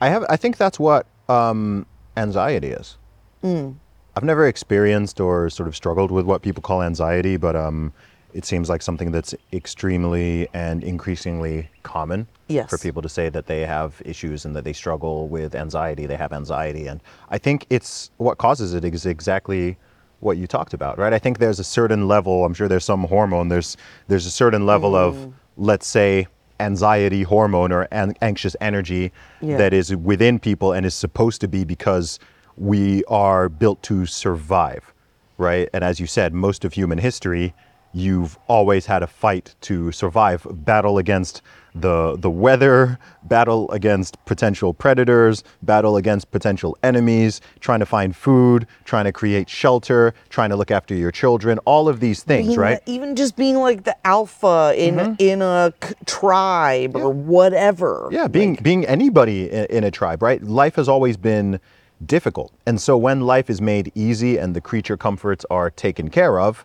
[0.00, 0.24] I have.
[0.28, 2.96] I think that's what um, anxiety is.
[3.44, 7.92] I've never experienced or sort of struggled with what people call anxiety, but um,
[8.34, 12.70] it seems like something that's extremely and increasingly common Yes.
[12.70, 16.06] for people to say that they have issues and that they struggle with anxiety.
[16.06, 19.76] They have anxiety, and I think it's what causes it is exactly
[20.20, 21.12] what you talked about, right?
[21.12, 22.44] I think there's a certain level.
[22.44, 23.48] I'm sure there's some hormone.
[23.48, 23.76] There's
[24.08, 25.32] there's a certain level of mm.
[25.56, 26.26] let's say
[26.60, 29.58] anxiety hormone or an- anxious energy Yeah.
[29.58, 32.18] that is within people and is supposed to be because
[32.56, 34.92] we are built to survive,
[35.36, 35.68] right?
[35.72, 37.54] And as you said, most of human history,
[37.92, 41.42] you've always had a fight to survive, battle against
[41.74, 48.66] the the weather, battle against potential predators, battle against potential enemies, trying to find food,
[48.84, 52.58] trying to create shelter, trying to look after your children, all of these things, Being
[52.58, 52.80] right?
[52.86, 55.14] even just being like the alpha in mm-hmm.
[55.18, 55.72] in a
[56.06, 58.08] tribe or whatever.
[58.10, 60.42] Yeah, being being anybody in, in a tribe, right?
[60.42, 61.60] Life has always been
[62.04, 66.40] difficult, and so when life is made easy and the creature comforts are taken care
[66.40, 66.64] of,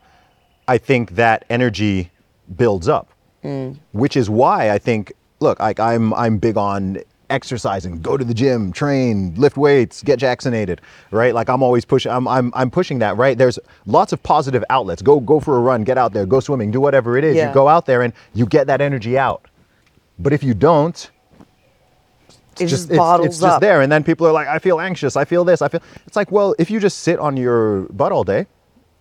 [0.67, 2.11] I think that energy
[2.55, 3.09] builds up,
[3.41, 3.73] hmm.
[3.91, 5.13] which is why I think.
[5.39, 10.19] Look, like I'm I'm big on exercising, go to the gym, train, lift weights, get
[10.19, 10.79] vaccinated,
[11.11, 11.33] right?
[11.33, 13.37] Like I'm always pushing I'm I'm I'm pushing that, right?
[13.37, 15.01] There's lots of positive outlets.
[15.01, 17.35] Go go for a run, get out there, go swimming, do whatever it is.
[17.35, 17.49] Yeah.
[17.49, 19.47] You go out there and you get that energy out.
[20.19, 21.09] But if you don't,
[22.59, 23.61] it just, it's, bottles it's just up.
[23.61, 26.15] there and then people are like i feel anxious i feel this i feel it's
[26.15, 28.45] like well if you just sit on your butt all day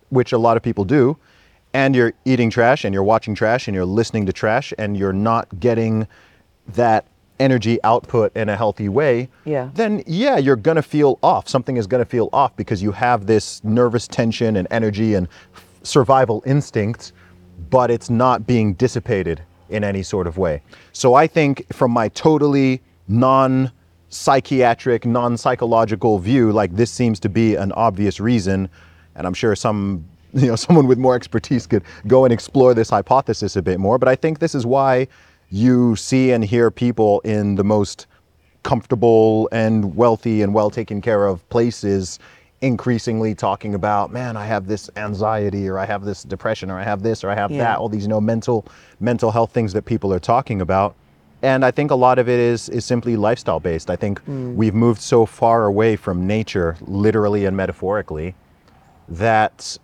[0.09, 1.15] which a lot of people do
[1.73, 5.13] and you're eating trash and you're watching trash and you're listening to trash and you're
[5.13, 6.07] not getting
[6.67, 7.05] that
[7.39, 9.69] energy output in a healthy way Yeah.
[9.73, 12.91] then yeah you're going to feel off something is going to feel off because you
[12.91, 15.27] have this nervous tension and energy and
[15.81, 17.11] survival instincts,
[17.69, 20.61] but it's not being dissipated in any sort of way.
[20.93, 23.71] So I think from my totally non
[24.09, 28.69] psychiatric, non psychological view, like this seems to be an obvious reason.
[29.15, 30.05] And I'm sure some,
[30.41, 33.97] you know, someone with more expertise could go and explore this hypothesis a bit more.
[33.97, 35.07] But I think this is why
[35.49, 38.07] you see and hear people in the most
[38.63, 42.17] comfortable and wealthy and well taken care of places
[42.61, 46.83] increasingly talking about man i have this anxiety or i have this depression or i
[46.83, 47.57] have this or i have Yeah.
[47.65, 48.65] that all these you know mental
[49.01, 50.95] mental health things that people are talking about
[51.41, 54.55] and i think a lot of it is is simply lifestyle based i think hmm.
[54.55, 58.33] we've moved so far away from nature literally and metaphorically
[59.09, 59.77] that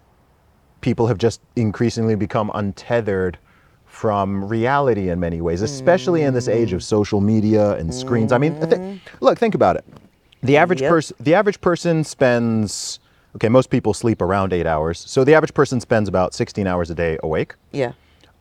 [0.81, 3.37] people have just increasingly become untethered
[3.85, 8.31] from reality in many ways, especially in this age of social media and screens.
[8.31, 9.85] I mean, th- look, think about it.
[10.41, 10.89] The average Yep.
[10.89, 12.99] person, the average person spends.
[13.35, 16.89] Okay, most people sleep around eight hours, so the average person spends about 16 hours
[16.89, 17.55] a day awake.
[17.71, 17.91] Yeah.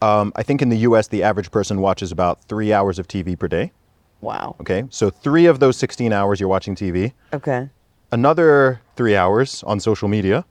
[0.01, 3.37] Um, I think in the U.S., the average person watches about three hours of TV
[3.39, 3.73] per day.
[4.21, 4.55] Wow.
[4.61, 7.69] Okay, so three of those 16 hours you're watching TV Okay.
[8.13, 10.45] another three hours on social media,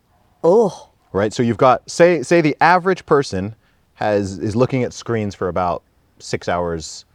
[0.43, 1.33] Oh, right?
[1.33, 3.55] So you've got say say the average person
[3.95, 5.83] has is looking at screens for about
[6.19, 7.05] six hours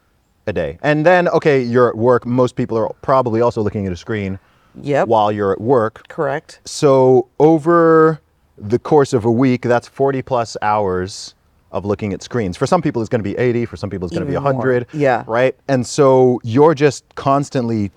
[0.46, 2.26] a day, and then okay, you're at work.
[2.26, 4.38] Most people are probably also looking at a screen
[4.80, 5.06] Yep.
[5.08, 6.08] while you're at work.
[6.08, 6.60] correct.
[6.64, 8.20] So over
[8.56, 11.34] the course of a week, that's 40 plus hours
[11.72, 12.56] of looking at screens.
[12.56, 13.66] For some people, it's going to be 80.
[13.66, 14.52] For some people, it's going to be Even more.
[14.54, 14.86] 100.
[14.94, 15.24] Yeah.
[15.26, 15.54] Right.
[15.68, 17.90] And so you're just constantly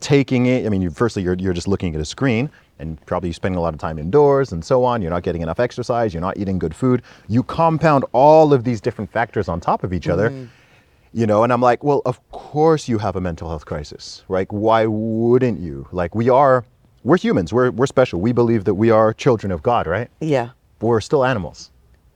[0.00, 0.66] taking it.
[0.66, 3.60] I mean, you, firstly, you're, you're just looking at a screen and probably spending a
[3.60, 5.00] lot of time indoors and so on.
[5.00, 6.12] You're not getting enough exercise.
[6.12, 7.02] You're not eating good food.
[7.28, 10.30] You compound all of these different factors on top of each other.
[10.30, 10.46] Mm-hmm.
[11.12, 14.50] You know, and I'm like, well, of course you have a mental health crisis, right?
[14.52, 15.86] Why wouldn't you?
[15.92, 16.64] Like, we are,
[17.04, 17.52] we're humans.
[17.52, 18.20] We're, we're special.
[18.20, 20.10] We believe that we are children of God, right?
[20.20, 20.50] Yeah.
[20.80, 21.70] But we're still animals.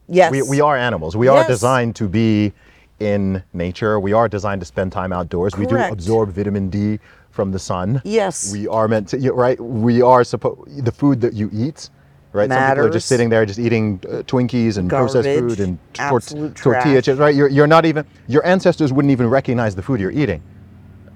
[0.08, 0.32] Yes.
[0.32, 1.16] We, we are animals.
[1.16, 2.52] We are designed to be
[2.98, 4.00] in nature.
[4.00, 5.56] We are designed to spend time outdoors.
[5.56, 6.98] We do absorb vitamin D
[7.38, 8.02] from the sun.
[8.04, 8.52] Yes.
[8.52, 9.60] We are meant to, you- right?
[9.60, 11.88] We are supposed, the food that you eat,
[12.32, 12.48] right?
[12.50, 16.18] Some people are just sitting there just eating uh, Twinkies and processed food and tor-
[16.50, 17.32] tortilla chips, right?
[17.36, 20.42] You're, you're not even, your ancestors wouldn't even recognize the food you're eating.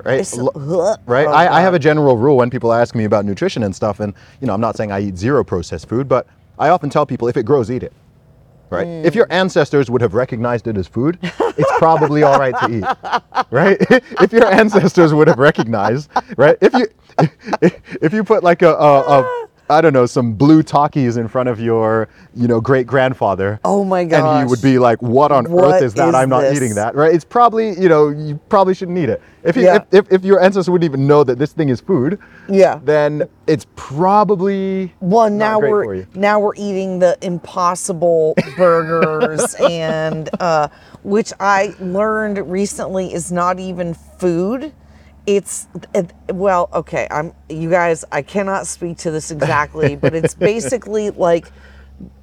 [0.04, 0.38] Right, It's-
[1.06, 1.26] right.
[1.26, 3.98] Oh, I, I have a general rule when people ask me about nutrition and stuff,
[3.98, 7.04] and you know, I'm not saying I eat zero processed food, but I often tell
[7.04, 7.92] people if it grows, eat it.
[8.72, 8.86] Right.
[9.04, 9.16] If Mm.
[9.16, 12.84] your ancestors would have recognized it as food, it's probably all right to eat.
[13.50, 13.76] Right.
[14.22, 16.56] if your ancestors would have recognized, right?
[16.62, 16.86] If you
[18.00, 21.48] if you put like a, a, a I don't know some blue Takis in front
[21.48, 23.58] of your you know great grandfather.
[23.64, 24.38] Oh my god!
[24.40, 26.08] And he would be like, "What on What earth is that?
[26.08, 27.14] is I'm not this?" eating that." Right?
[27.14, 29.22] It's probably you know you probably shouldn't eat it.
[29.44, 29.76] If you, Yeah.
[29.76, 32.80] if, if if your ancestors wouldn't even know that this thing is food, Yeah.
[32.84, 40.68] then it's probably Well, now we're now we're eating the impossible burgers and uh,
[41.02, 44.72] which I learned recently is not even food.
[45.26, 45.68] It's
[46.32, 47.06] well, okay.
[47.10, 48.04] I'm you guys.
[48.10, 51.50] I cannot speak to this exactly, but it's basically like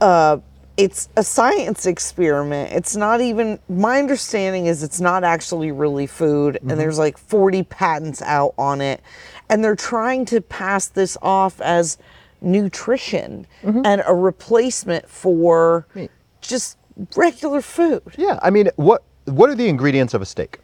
[0.02, 0.38] uh,
[0.76, 2.74] it's a science experiment.
[2.74, 6.72] It's not even my understanding is it's not actually really food Mm-hmm.
[6.72, 9.02] and there's like 40 patents out on it
[9.50, 11.98] and they're trying to pass this off as
[12.42, 13.82] nutrition Mm-hmm.
[13.86, 15.86] and a replacement for
[16.42, 16.78] just
[17.16, 18.02] regular food.
[18.18, 18.40] yeah.
[18.42, 20.60] I mean, what what are the ingredients of a steak?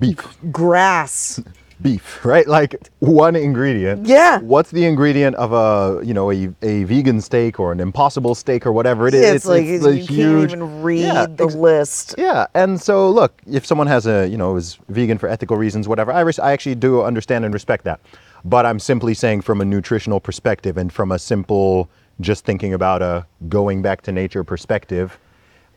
[0.00, 0.38] Beef.
[0.50, 1.40] Grass.
[1.82, 2.46] beef, right?
[2.46, 4.06] Like one ingredient.
[4.06, 4.38] Yeah.
[4.40, 8.66] What's the ingredient of a you know a, a vegan steak or an impossible steak
[8.66, 9.34] or whatever it is?
[9.34, 12.14] It's, like a you huge- can't even read Yeah, the ex- list.
[12.16, 15.86] Yeah, and so look, if someone has a you know is vegan for ethical reasons,
[15.88, 18.00] whatever, I res- I actually do understand and respect that.
[18.44, 21.88] But I'm simply saying from a nutritional perspective and from a simple
[22.20, 25.18] just thinking about a going back to nature perspective,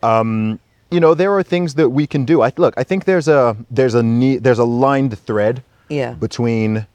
[0.04, 0.60] um,
[0.92, 2.42] you know, there are things that we can do.
[2.42, 6.14] I look, I think there's a there's a need there's a lined thread Yeah.
[6.14, 6.88] between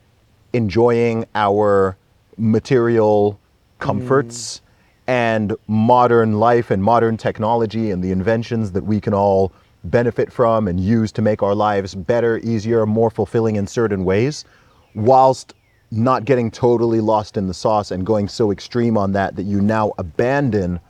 [0.53, 1.97] enjoying our
[2.39, 3.39] material
[3.79, 4.61] comforts mm.
[5.09, 9.53] and modern life and modern technology and the inventions that we can all
[9.85, 14.45] benefit from and use to make our lives better, easier, more fulfilling in certain ways,
[14.95, 15.55] whilst
[15.91, 19.61] not getting totally lost in the sauce and going so extreme on that that you
[19.61, 20.81] now abandon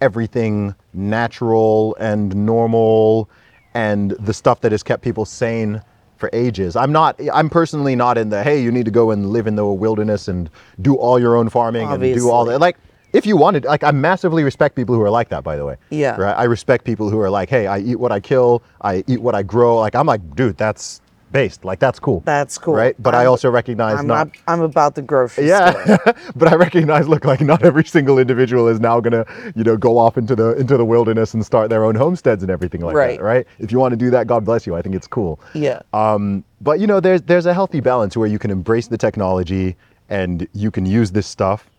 [0.00, 3.28] everything natural and normal
[3.74, 5.82] and the stuff that has kept people sane
[6.16, 6.76] for ages.
[6.76, 9.56] I'm not I'm personally not in the hey you need to go and live in
[9.56, 10.48] the wilderness and
[10.80, 12.54] do all your own farming and do all Obviously.
[12.54, 12.76] that like
[13.12, 15.76] if you wanted like I massively respect people who are like that by the way.
[15.90, 16.16] Yeah.
[16.16, 16.34] Right?
[16.34, 19.34] I respect people who are like hey I eat what I kill, I eat what
[19.34, 19.78] I grow.
[19.78, 21.01] Like I'm like dude that's
[21.32, 21.64] based.
[21.64, 22.20] Like that's cool.
[22.24, 22.74] That's cool.
[22.74, 22.94] Right?
[23.02, 25.74] But i I'm- also recognize I'm not not, I'm about the grocery store.
[25.86, 25.96] yeah,
[26.36, 27.08] but I recognize.
[27.08, 29.24] Look, like not every single individual is now gonna,
[29.56, 32.50] you know, go off into the into the wilderness and start their own homesteads and
[32.50, 33.18] everything like Right.
[33.18, 33.46] that, right?
[33.58, 34.74] If you want to do that, God bless you.
[34.76, 35.40] I think it's cool.
[35.54, 35.80] Yeah.
[35.92, 39.76] Um, but you know, there's there's a healthy balance where you can embrace the technology
[40.08, 41.70] and you can use this stuff,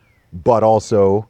[0.43, 1.27] but also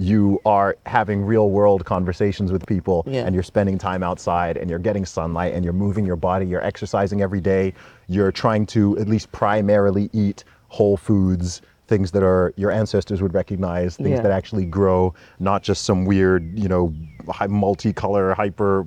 [0.00, 3.24] you are having real world conversations with people Yeah.
[3.24, 6.64] and you're spending time outside and you're getting sunlight and you're moving your body, you're
[6.64, 7.74] exercising every day,
[8.06, 13.34] you're trying to at least primarily eat whole foods, things that are your ancestors would
[13.34, 14.20] recognize, things Yeah.
[14.20, 16.92] that actually grow, not just some weird, you know,
[17.26, 18.86] multicolor hyper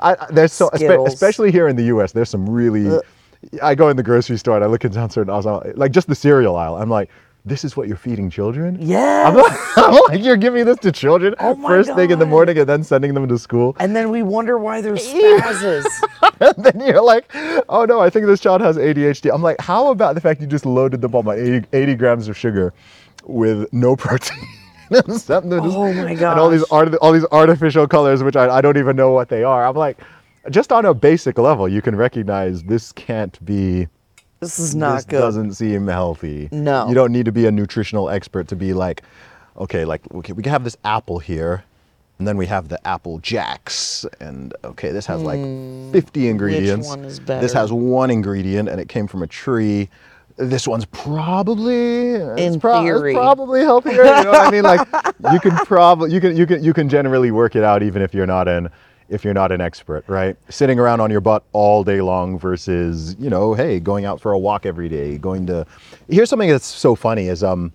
[0.00, 1.12] I, I- there's so Skittles.
[1.12, 3.02] especially here in the US, there's some really Ugh.
[3.62, 6.08] I go in the grocery store and I look in down certain aisles, like just
[6.08, 6.76] the cereal aisle.
[6.76, 7.10] I'm like,
[7.44, 8.78] this is what you're feeding children?
[8.80, 9.24] Yeah.
[9.26, 12.56] I'm like, I'm like, you're giving this to children Oh first thing in the morning
[12.58, 13.76] and then sending them to school.
[13.80, 15.84] And then we wonder why there's spazzes.
[16.40, 17.30] and then you're like,
[17.68, 19.32] oh no, I think this child has ADHD.
[19.34, 22.28] I'm like, how about the fact you just loaded them on my 80, 80 grams
[22.28, 22.72] of sugar
[23.24, 24.38] with no protein?
[25.08, 28.58] Something that just- Oh my And all these art, all these artificial colors, which I,
[28.58, 29.64] I don't even know what they are.
[29.66, 29.98] I'm like,
[30.50, 33.88] just on a basic level, you can recognize this can't be
[34.42, 35.20] This is not this good.
[35.20, 36.48] doesn't seem healthy.
[36.50, 36.88] No.
[36.88, 39.02] You don't need to be a nutritional expert to be like,
[39.56, 41.62] okay, like okay, we can have this apple here,
[42.18, 45.38] and then we have the apple jacks, and okay, this has like
[45.92, 46.88] 50 ingredients.
[46.92, 47.02] Hmm.
[47.02, 47.40] one is better?
[47.40, 49.88] This has one ingredient, and it came from a tree.
[50.36, 53.14] This one's probably it's In it's theory.
[53.14, 54.04] probably healthier.
[54.04, 54.64] You know what I mean?
[54.64, 54.88] Like
[55.32, 58.12] you can probably you can you can you can generally work it out even if
[58.12, 58.70] you're not an
[59.08, 60.36] if you're not an expert, right?
[60.48, 64.32] Sitting around on your butt all day long versus you know, hey, going out for
[64.32, 65.66] a walk every day, going to.
[66.08, 67.72] Here's something that's so funny is um.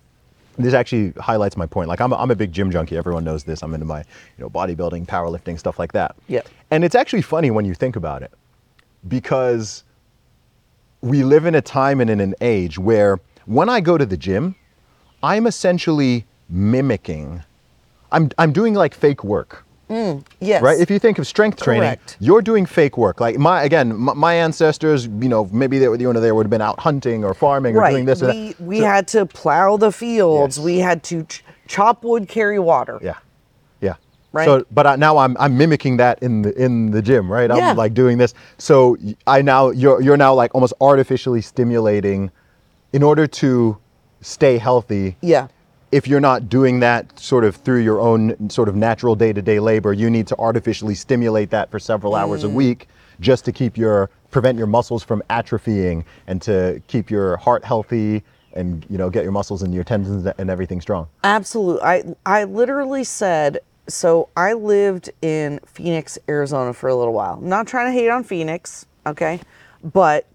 [0.59, 1.87] This actually highlights my point.
[1.87, 2.97] Like I'm a, I'm a big gym junkie.
[2.97, 3.61] Everyone knows this.
[3.61, 4.05] I'm into my, you
[4.39, 6.15] know, bodybuilding, powerlifting, stuff like that.
[6.27, 6.41] Yeah.
[6.71, 8.31] And it's actually funny when you think about it,
[9.07, 9.83] because
[11.01, 14.17] we live in a time and in an age where when I go to the
[14.17, 14.55] gym,
[15.21, 17.43] I'm essentially mimicking.
[18.11, 20.61] I'm I'm doing like fake work, Mm, yes.
[20.61, 20.77] right?
[20.79, 22.17] If you think of strength training, Correct.
[22.19, 23.21] you're doing fake work.
[23.21, 26.45] Like my again, my, my ancestors, you know, maybe they were you know they would
[26.45, 27.91] have been out hunting or farming or right.
[27.91, 30.57] doing this or we we had to plow the fields.
[30.57, 30.65] Yes.
[30.65, 32.99] We had to ch- chop wood, carry water.
[33.01, 33.15] Yeah,
[33.79, 33.95] yeah.
[34.33, 34.45] Right.
[34.45, 37.49] So, but I, now I'm I'm mimicking that in the in the gym, right?
[37.49, 37.71] I'm Yeah.
[37.71, 38.33] like doing this.
[38.57, 42.29] So I now you're you're now like almost artificially stimulating,
[42.91, 43.77] in order to
[44.19, 45.15] stay healthy.
[45.21, 45.47] Yeah.
[45.91, 49.93] If you're not doing that sort of through your own sort of natural day-to-day labor,
[49.93, 52.47] you need to artificially stimulate that for several hours Mm.
[52.47, 52.87] a week
[53.21, 58.21] just to keep your prevent your muscles from atrophying and to keep your heart healthy
[58.53, 61.07] and you know get your muscles and your tendons and everything strong.
[61.23, 61.81] Absolutely.
[61.81, 67.35] I I literally said so I lived in Phoenix, Arizona for a little while.
[67.35, 69.39] I'm not trying to hate on Phoenix, okay?
[69.81, 70.25] But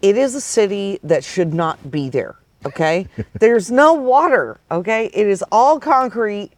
[0.00, 2.36] it is a city that should not be there,
[2.66, 3.06] okay?
[3.38, 5.06] There's no water, okay?
[5.12, 6.50] It is all concrete.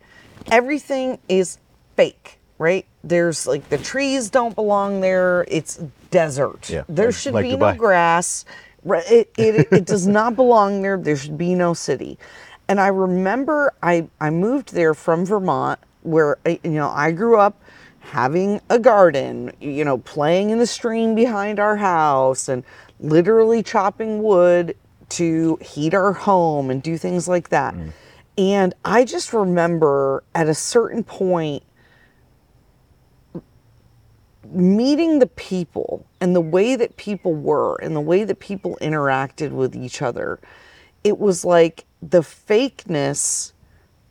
[0.51, 1.59] Everything is
[1.97, 2.87] fake, right?
[3.05, 5.45] There's like the trees don't belong there.
[5.49, 5.77] It's
[6.11, 6.69] desert.
[6.71, 7.73] Yeah, there like- should like be Dubai.
[7.73, 8.45] no grass.
[8.85, 10.97] Right, It, it, it does not belong there.
[10.97, 12.19] There should be no city.
[12.69, 17.39] And I remember I, I moved there from Vermont, where I- you know I grew
[17.39, 17.61] up
[18.01, 22.65] having a garden, you know, playing in the stream behind our house, and
[22.99, 24.75] literally chopping wood
[25.13, 27.75] to heat our home and do things like that.
[27.75, 27.93] Mm.
[28.39, 31.63] And I just remember at a certain point
[34.53, 39.51] meeting the people and the way that people were and the way that people interacted
[39.53, 40.39] with each other,
[41.05, 43.53] it was like the fakeness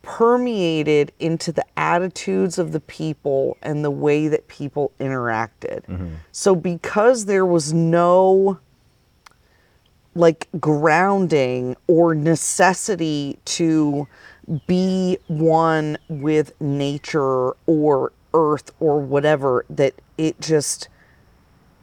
[0.02, 5.86] permeated into the attitudes of the people and the way that people interacted.
[5.86, 6.16] Mm-hmm.
[6.32, 8.60] So because there was no
[10.16, 14.08] like grounding or necessity to
[14.68, 20.90] be one with nature or earth or whatever that it just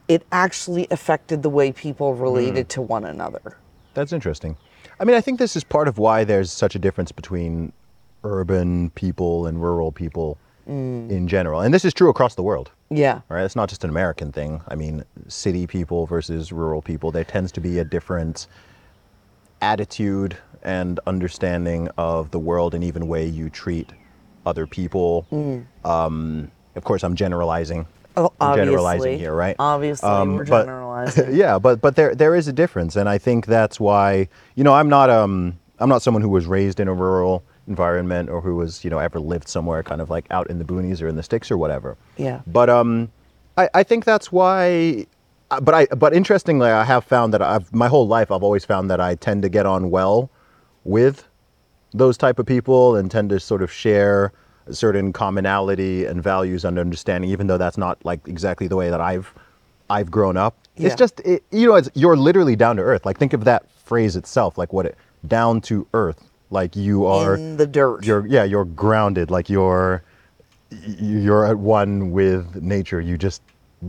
[0.08, 2.70] it actually affected the way people related mm.
[2.70, 3.56] to one another
[3.94, 4.56] That's interesting.
[5.00, 7.72] I mean, I think this is part of why there's such a difference between
[8.24, 11.08] urban people and rural people mm.
[11.10, 11.60] in general.
[11.60, 12.70] And this is true across the world.
[12.90, 13.44] Yeah Right?
[13.44, 14.60] It's not just an American thing.
[14.68, 18.46] I mean, city people versus rural people, there tends to be a different
[19.60, 23.90] attitude and understanding of the world and even way you treat
[24.46, 25.26] other people.
[25.84, 27.86] Um, of course, I'm generalizing.
[28.16, 28.64] Oh, I'm obviously.
[28.72, 29.56] generalizing here, right?
[29.58, 31.34] Obviously, we're but- generalizing.
[31.36, 34.74] yeah, but but there there is a difference, and I think that's why you know
[34.74, 38.56] I'm not um I'm not someone who was raised in a rural environment or who
[38.56, 41.16] was you know ever lived somewhere kind of like out in the boonies or in
[41.16, 41.96] the sticks or whatever.
[42.16, 42.40] Yeah.
[42.46, 43.10] But um,
[43.56, 45.06] I I think that's why.
[45.50, 48.64] uh, But I but interestingly, I have found that I've my whole life I've always
[48.64, 50.30] found that I tend to get on well
[50.84, 51.24] with
[51.94, 54.32] those type of people and tend to sort of share
[54.66, 58.90] a certain commonality and values and understanding, even though that's not like exactly the way
[58.90, 59.32] that I've
[59.90, 60.54] I've grown up.
[60.76, 60.86] Yeah.
[60.88, 63.06] It's just it, you know, it's, you're literally down to earth.
[63.06, 64.96] Like think of that phrase itself, like what it
[65.26, 66.22] down to earth.
[66.50, 69.30] Like you are in the dirt you're yeah you're grounded.
[69.30, 70.02] Like you're
[70.70, 73.00] you're at one with nature.
[73.00, 73.42] You just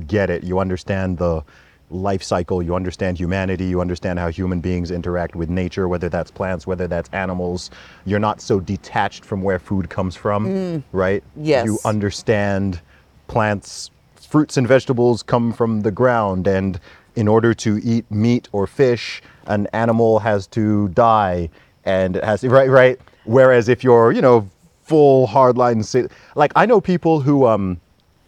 [0.08, 0.44] get it.
[0.44, 1.44] You understand the
[1.90, 2.62] life cycle.
[2.62, 3.66] You understand humanity.
[3.66, 7.72] You understand how human beings interact with nature, whether that's plants, whether that's animals.
[8.06, 10.84] You're not so detached from where food comes from, mm.
[10.92, 11.24] right?
[11.36, 11.66] Yes.
[11.66, 12.82] You understand
[13.28, 16.80] plants, fruits and vegetables come from the ground, and
[17.16, 21.50] in order to eat meat or fish, an animal has to die,
[21.90, 23.00] and it has right, right.
[23.26, 24.50] Whereas if you're, you know,
[24.84, 25.80] full hardline,
[26.36, 27.80] like I know people who, um,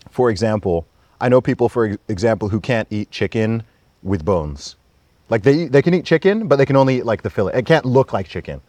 [0.10, 0.86] for example,
[1.20, 3.64] I know people, for example, who can't eat chicken
[4.04, 4.76] with bones.
[5.30, 7.54] Like they they can eat chicken, but they can only eat like the fillet.
[7.54, 8.62] It can't look like chicken.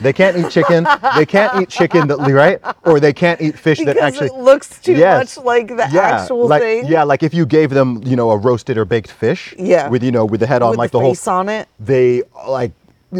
[0.00, 0.86] They can't eat chicken.
[1.16, 4.34] they can't eat chicken that right, or they can't eat fish because that actually it
[4.34, 5.36] looks too Yes.
[5.36, 6.86] much like the yeah, actual like, thing.
[6.86, 9.54] Yeah, like if you gave them, you know, a roasted or baked fish.
[9.58, 9.88] Yeah.
[9.88, 11.68] With you know, with the head on, with like the, the, whole face on it.
[11.78, 12.72] they like,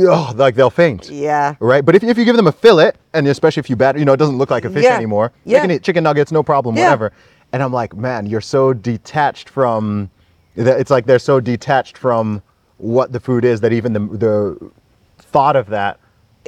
[0.09, 1.11] ugh, like they'll faint.
[1.11, 1.55] Yeah.
[1.61, 4.05] Right, but if, if you give them a fillet, and especially if you batter, you
[4.05, 4.97] know, it doesn't look like a fish Yeah.
[4.97, 5.32] anymore.
[5.45, 5.59] Yeah.
[5.59, 6.84] They can eat chicken nuggets, no problem, Yeah.
[6.84, 7.12] whatever.
[7.53, 10.11] And I'm like, man, you're so detached from.
[10.57, 12.43] that- It's like they're so detached from
[12.78, 14.70] what the food is that even the the
[15.18, 15.99] thought of that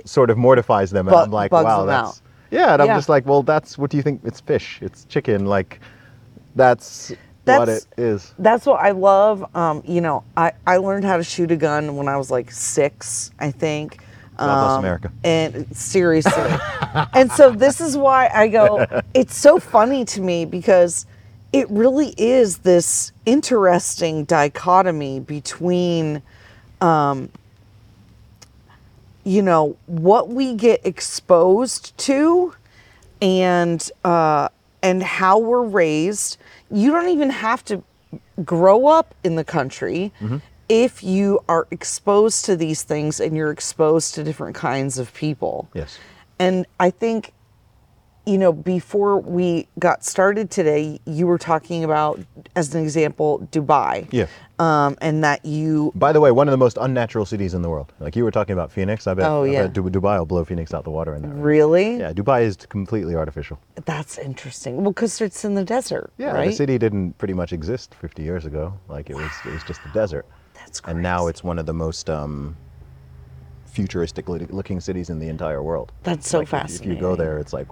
[0.05, 1.07] sort of mortifies them.
[1.09, 2.21] And Bu- I'm like, wow, that's out.
[2.51, 2.73] yeah.
[2.73, 4.21] And I'm just like, well, that's what do you think?
[4.25, 4.79] It's fish.
[4.83, 5.47] It's chicken.
[5.47, 5.81] Like,
[6.57, 7.13] that's,
[7.45, 8.35] what That's- it is.
[8.39, 9.55] That's what I love.
[9.57, 12.51] Um, you know, I, I learned how to shoot a gun when I was like
[12.51, 13.99] six, I think.
[14.39, 15.13] God bless Um, America.
[15.25, 16.33] And seriously.
[17.15, 21.07] and so this is why I go, it's so funny to me because
[21.53, 26.23] it really is this interesting dichotomy between,
[26.81, 27.29] um,
[29.25, 32.55] you know, what we get exposed to
[33.21, 34.49] and uh,
[34.83, 36.39] and how we're raised.
[36.73, 37.83] You don't even have to
[38.45, 40.39] grow up in the country mm-hmm.
[40.69, 45.69] if you are exposed to these things and you're exposed to different kinds of people.
[45.75, 45.99] Yes.
[46.39, 47.33] And I think,
[48.27, 52.21] you know, before we got started today, you were talking about,
[52.57, 54.09] as an example, Dubai.
[54.11, 54.27] Yeah.
[54.63, 57.69] Um, and that you, By the way, one of the most unnatural cities in the
[57.69, 57.93] world.
[57.99, 59.07] Like you were talking about Phoenix.
[59.09, 59.67] I bet, Oh, I yeah.
[59.67, 61.33] bet Dubai will blow Phoenix out the water in there.
[61.33, 61.97] really?
[61.99, 63.59] Yeah, Dubai is completely artificial.
[63.87, 64.77] That's interesting.
[64.83, 66.51] Well, because it's in the desert, Yeah, right?
[66.51, 68.73] the city didn't pretty much exist 50 years ago.
[68.89, 70.27] Like it was, it was just a desert.
[70.55, 72.57] That's And now it's one of the most um,
[73.67, 75.91] futuristic looking cities in the entire world.
[76.05, 77.67] That's so Like, if- If you go there, it's like,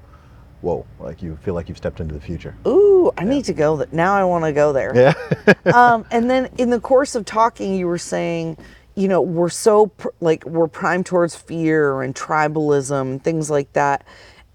[0.60, 0.86] whoa!
[0.98, 2.54] Like you feel like you've stepped into the future.
[2.66, 3.88] Ooh, I need to go there.
[3.92, 4.92] Now I want to go there.
[4.94, 5.54] Yeah.
[5.74, 8.56] um, and then in the course of talking, you were saying,
[8.94, 13.72] you know, we're so pr- like we're primed towards fear and tribalism, and things like
[13.72, 14.04] that.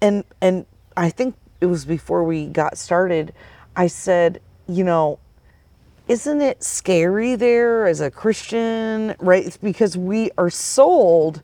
[0.00, 3.32] And and I think it was before we got started.
[3.74, 5.18] I said, you know,
[6.08, 9.44] isn't it scary there as a Christian, right?
[9.44, 11.42] It's because we are sold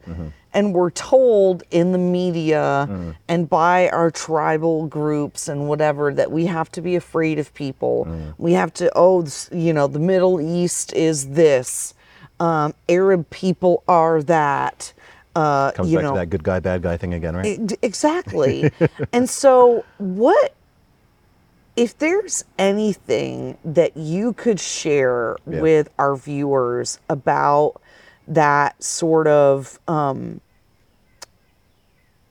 [0.55, 6.47] and we're told in the media and by our tribal groups and whatever that we
[6.47, 8.07] have to be afraid of people.
[8.39, 11.95] We have to, oh, you know, the Middle East is this,
[12.41, 14.93] um, Arab people are that.
[15.35, 17.73] Uh, Comes you back know, to that good guy, bad guy thing again, right?
[17.81, 18.71] Exactly.
[19.13, 20.55] and so, what
[21.75, 25.63] if there's anything that you could share Yeah.
[25.63, 27.81] with our viewers about
[28.29, 30.41] that sort of um,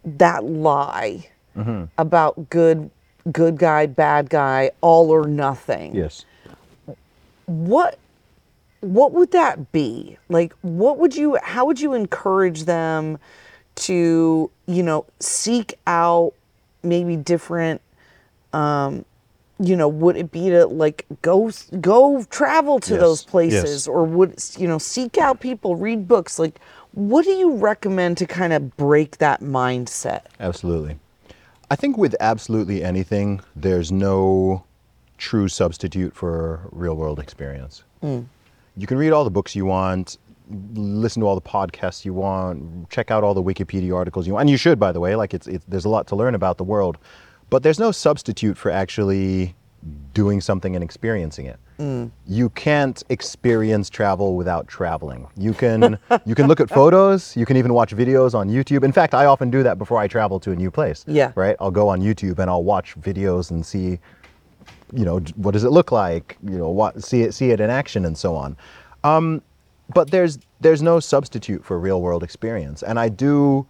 [0.03, 1.27] that lie
[1.57, 1.83] Mm-hmm.
[1.97, 2.89] about good
[3.29, 6.23] good guy bad guy all or nothing yes.
[7.45, 7.99] what
[8.79, 13.19] what would that be like what would you how would you encourage them
[13.75, 16.31] to you know seek out
[16.83, 17.81] maybe different
[18.53, 19.03] um
[19.61, 23.87] you know would it be to like go go travel to Yes, those places yes.
[23.87, 26.59] or would you know seek out people read books like
[26.93, 30.97] what do you recommend to kind of break that mindset Absolutely.
[31.69, 34.65] I think with absolutely anything, there's no
[35.17, 37.83] true substitute for real world experience.
[38.03, 38.25] Mm.
[38.75, 40.17] You can read all the books you want,
[40.73, 44.41] listen to all the podcasts you want, check out all the Wikipedia articles you want,
[44.41, 45.15] and you should, by the way.
[45.15, 46.97] Like it's, it's there's a lot to learn about the world,
[47.51, 49.53] but there's no substitute for actually
[50.13, 51.59] doing something and experiencing it.
[52.27, 55.27] You can't experience travel without traveling.
[55.35, 58.83] You can you can look at photos, you can even watch videos on YouTube.
[58.83, 61.03] In fact, I often do that before I travel to a new place.
[61.07, 61.31] Yeah.
[61.35, 61.55] Right?
[61.59, 63.99] I'll go on YouTube and I'll watch videos and see
[64.93, 67.69] you know what does it look like you know what see it see it in
[67.69, 68.57] action and so on
[69.03, 69.41] um,
[69.93, 73.65] but there's there's no substitute for real world experience and i do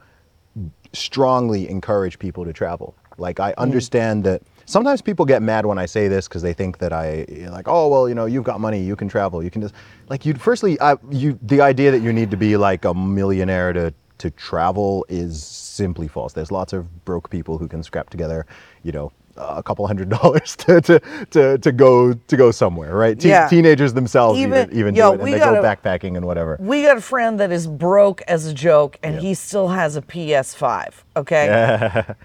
[0.93, 3.57] strongly encourage people to travel like i mm.
[3.57, 7.25] understand that sometimes people get mad when i say this because they think that i
[7.49, 9.73] like oh well you know you've got money you can travel you can just
[10.09, 13.73] like you firstly I, you the idea that you need to be like a millionaire
[13.73, 16.33] to to travel is simply false.
[16.33, 18.45] There's lots of broke people who can scrap together
[18.83, 19.11] you know
[19.41, 20.99] a couple hundred dollars to, to,
[21.31, 23.19] to, to go to go somewhere, right?
[23.19, 23.47] Te- Yeah.
[23.47, 26.57] Teenagers themselves even Even- even, yo, do it, and they go backpacking and whatever.
[26.59, 29.21] we got a friend that is broke as a joke and Yeah.
[29.21, 31.45] he still has a ps5 okay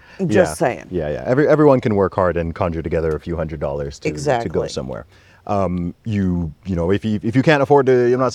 [0.19, 0.53] just yeah.
[0.53, 1.23] saying Yeah, yeah.
[1.25, 4.67] Every, everyone can work hard and conjure together a few hundred dollars to, to go
[4.67, 5.05] somewhere.
[5.47, 8.29] Um, you you know if you if you can't afford to you know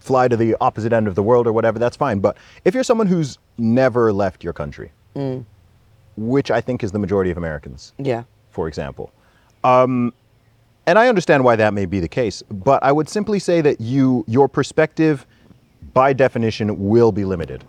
[0.00, 2.18] fly to the opposite end of the world or whatever, that's fine.
[2.18, 5.44] But if you're someone who's never left your country, Mm.
[6.20, 9.12] Which I think is the majority of Americans, yeah for example.
[9.62, 10.12] Um,
[10.86, 13.80] and I understand why that may be the case, but I would simply say that
[13.80, 15.24] you, your perspective,
[15.94, 17.64] by definition, will be limited.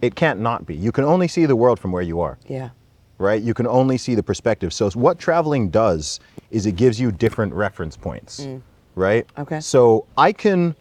[0.00, 0.74] It can't not be.
[0.74, 2.70] You can only see the world from where you are Yeah.
[3.18, 3.40] right?
[3.42, 4.72] You can only see the perspective.
[4.72, 6.18] So what traveling does
[6.50, 8.46] is it gives you different reference points,
[8.94, 9.26] right?
[9.38, 9.60] Okay.
[9.60, 10.74] So I can,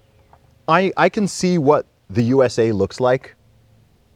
[0.68, 3.36] I I can see what the USA looks like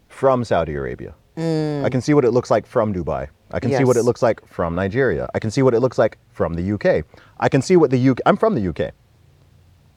[0.08, 1.14] from Saudi Arabia.
[1.36, 1.84] Mm.
[1.84, 3.28] I can see what it looks like from Dubai.
[3.52, 5.30] I can see what it looks like from Nigeria.
[5.34, 7.06] I can see what it looks like from the UK.
[7.40, 8.20] I can see what the UK.
[8.26, 8.94] I'm from the UK.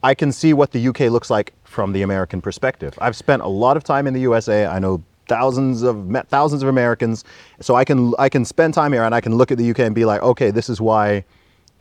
[0.01, 2.93] I can see what the UK looks like from the American perspective.
[3.01, 4.65] I've spent a lot of time in the USA.
[4.65, 7.23] I know thousands of met thousands of Americans,
[7.59, 9.79] so I can I can spend time here and I can look at the UK
[9.79, 11.25] and be like, okay, this is why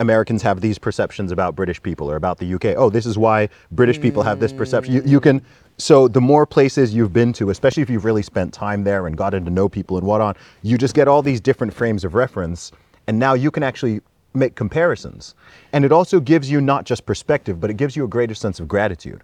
[0.00, 2.66] Americans have these perceptions about British people or about the UK.
[2.76, 4.94] Oh, this is why British people have this perception.
[4.94, 5.42] You, you can
[5.78, 9.16] so the more places you've been to, especially if you've really spent time there and
[9.16, 12.14] gotten to know people and what on, you just get all these different frames of
[12.14, 12.72] reference,
[13.06, 14.00] and now you can actually
[14.34, 15.36] make comparisons.
[15.72, 18.58] And it also gives you not just perspective, but it gives you a greater sense
[18.58, 19.22] of gratitude.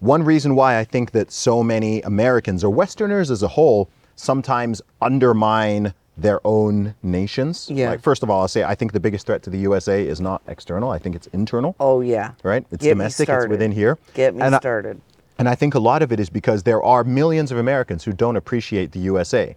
[0.00, 4.80] One reason why I think that so many Americans or Westerners as a whole sometimes
[5.02, 7.68] undermine their own nations.
[7.70, 7.90] Yeah.
[7.90, 10.20] Like first of all, I'll say I think the biggest threat to the USA is
[10.20, 10.90] not external.
[10.90, 11.74] I think it's internal.
[11.80, 12.32] Oh yeah.
[12.42, 12.64] Right?
[12.70, 13.28] It's Get me domestic.
[13.28, 13.98] It's within here.
[14.14, 15.00] Get me And I- started.
[15.38, 18.12] and I think a lot of it is because there are millions of Americans who
[18.12, 19.56] don't appreciate the USA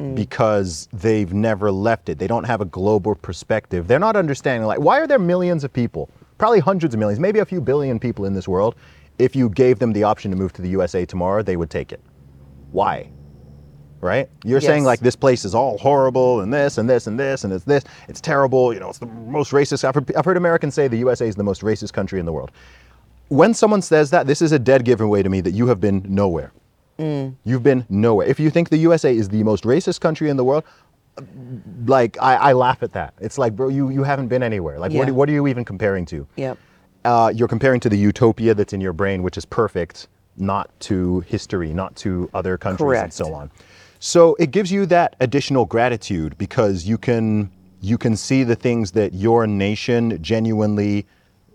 [0.00, 0.16] Mm.
[0.16, 2.18] because they've never left it.
[2.18, 3.86] They don't have a global perspective.
[3.86, 7.38] They're not understanding, like, why are there millions of people, probably hundreds of millions, maybe
[7.38, 8.74] a few billion people in this world?
[9.20, 11.92] If you gave them the option to move to the USA tomorrow, they would take
[11.92, 12.00] it.
[12.72, 13.08] Why?
[14.04, 14.28] Right?
[14.44, 17.52] You're saying, like, this place is all horrible and this and this and this and
[17.52, 19.82] it's this, it's terrible, you know, it's the most racist.
[19.82, 22.32] I've heard, I've heard Americans say the USA is the most racist country in the
[22.32, 22.50] world
[23.28, 26.04] when someone says that, this is a dead giveaway to me that you have been
[26.08, 26.52] nowhere.
[26.98, 28.26] You've been nowhere.
[28.26, 30.62] If you think the USA is the most racist country in the world,
[31.86, 33.14] like I, I laugh at that.
[33.20, 34.78] It's like, bro, you, you haven't been anywhere.
[34.78, 35.00] Like, Yeah.
[35.00, 36.26] what, what are you even comparing to?
[36.36, 36.58] Yep.
[37.04, 41.20] Uh, you're comparing to the utopia that's in your brain, which is perfect, not to
[41.20, 43.50] history, not to other countries and so on.
[44.00, 48.92] So it gives you that additional gratitude because you can you can see the things
[48.92, 51.06] that your nation genuinely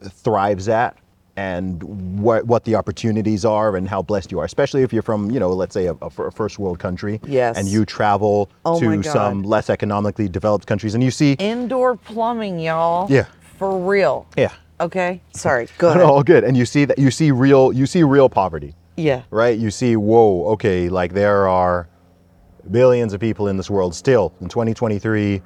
[0.03, 0.95] thrives at
[1.35, 1.81] and
[2.21, 5.39] what what the opportunities are and how blessed you are especially if you're from you
[5.39, 7.57] know let's say a, a first world country Yes.
[7.57, 12.59] and you travel Oh to some less economically developed countries and you see Indoor plumbing,
[12.59, 13.09] y'all.
[13.11, 13.25] Yeah.
[13.57, 14.25] For real.
[14.37, 15.21] yeah Okay.
[15.33, 15.67] Sorry.
[15.77, 16.01] Go ahead.
[16.01, 19.23] all good and you see that you see real you see real poverty Yeah.
[19.29, 19.57] right?
[19.57, 21.88] You see, whoa, okay, like there are
[22.71, 25.41] billions of people in this world still in 2023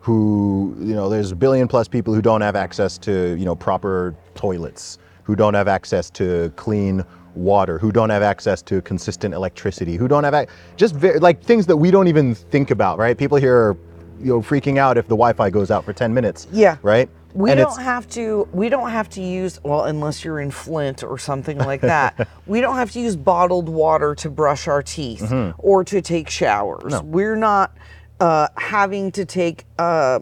[0.00, 3.54] who, you know, there's a billion plus people who don't have access to, you know,
[3.56, 7.02] proper toilets, who don't have access to clean
[7.34, 11.42] water, who don't have access to consistent electricity, who don't have ac- just ve- like
[11.42, 13.16] things that we don't even think about, right?
[13.16, 13.76] People here are,
[14.20, 16.46] you know, freaking out if the Wi-Fi goes out for 10 minutes.
[16.52, 16.76] Yeah.
[16.82, 17.08] Right?
[17.34, 18.48] We And don't have to.
[18.52, 22.28] We don't have to use well, unless you're in Flint or something like that.
[22.46, 25.58] we don't have to use bottled water to brush our teeth Mm-hmm.
[25.58, 27.02] or to take showers.
[27.02, 27.76] We're not
[28.20, 29.64] uh, having to take.
[29.78, 30.20] Uh,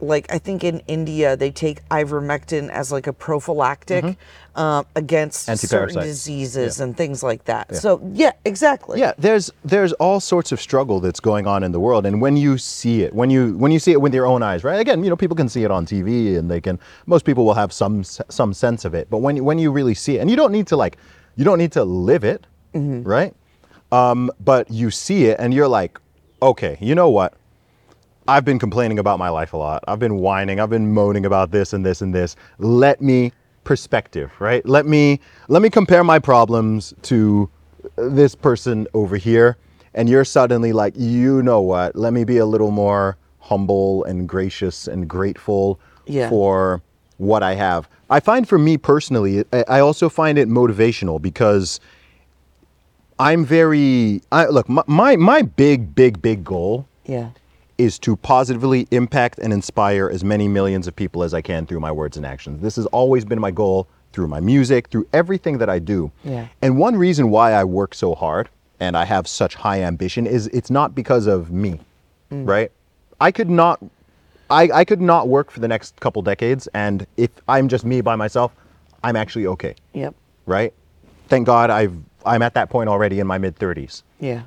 [0.00, 4.16] like I think in India they take ivermectin as like a prophylactic
[4.56, 5.98] uh, against certain Mm-hmm.
[5.98, 6.02] Antiparasites.
[6.02, 7.74] diseases and things like that.
[7.76, 9.00] So yeah, exactly.
[9.00, 12.36] Yeah, there's there's all sorts of struggle that's going on in the world, and when
[12.36, 14.80] you see it, when you when you see it with your own eyes, right?
[14.80, 16.78] Again, you know, people can see it on TV, and they can.
[17.06, 19.94] Most people will have some some sense of it, but when you- when you really
[19.94, 20.96] see it, and you don't need to like,
[21.36, 23.34] you don't need to live it, right?
[23.92, 25.98] Um, but you see it, and you're like,
[26.42, 27.34] okay, you know what?
[28.26, 29.84] I've been complaining about my life a lot.
[29.86, 30.58] I've been whining.
[30.58, 32.36] I've been moaning about this and this and this.
[32.58, 33.32] Let me
[33.64, 34.64] perspective, right?
[34.66, 37.48] Let me let me compare my problems to
[37.96, 39.56] this person over here
[39.94, 41.96] and you're suddenly like, "You know what?
[41.96, 46.28] Let me be a little more humble and gracious and grateful Yeah.
[46.30, 46.82] for
[47.18, 51.80] what I have." I find for me personally, I I also find it motivational because
[53.18, 57.28] I'm very I look, my my, my big big big goal Yeah.
[57.78, 61.80] Is to positively impact and inspire as many millions of people as I can through
[61.80, 62.62] my words and actions.
[62.62, 66.10] This has always been my goal through my music, through everything that I do.
[66.22, 66.46] Yeah.
[66.62, 68.48] And one reason why I work so hard
[68.78, 71.80] and I have such high ambition is it's not because of me,
[72.30, 72.46] mm.
[72.48, 72.70] right?
[73.20, 73.80] I could not
[74.50, 78.02] I, I could not work for the next couple decades and if I'm just me
[78.02, 78.52] by myself,
[79.02, 80.14] I'm actually okay, Yep.
[80.46, 80.72] right?
[81.28, 81.96] Thank God I've
[82.26, 84.42] I'm at that point already in my mid 30s Yeah.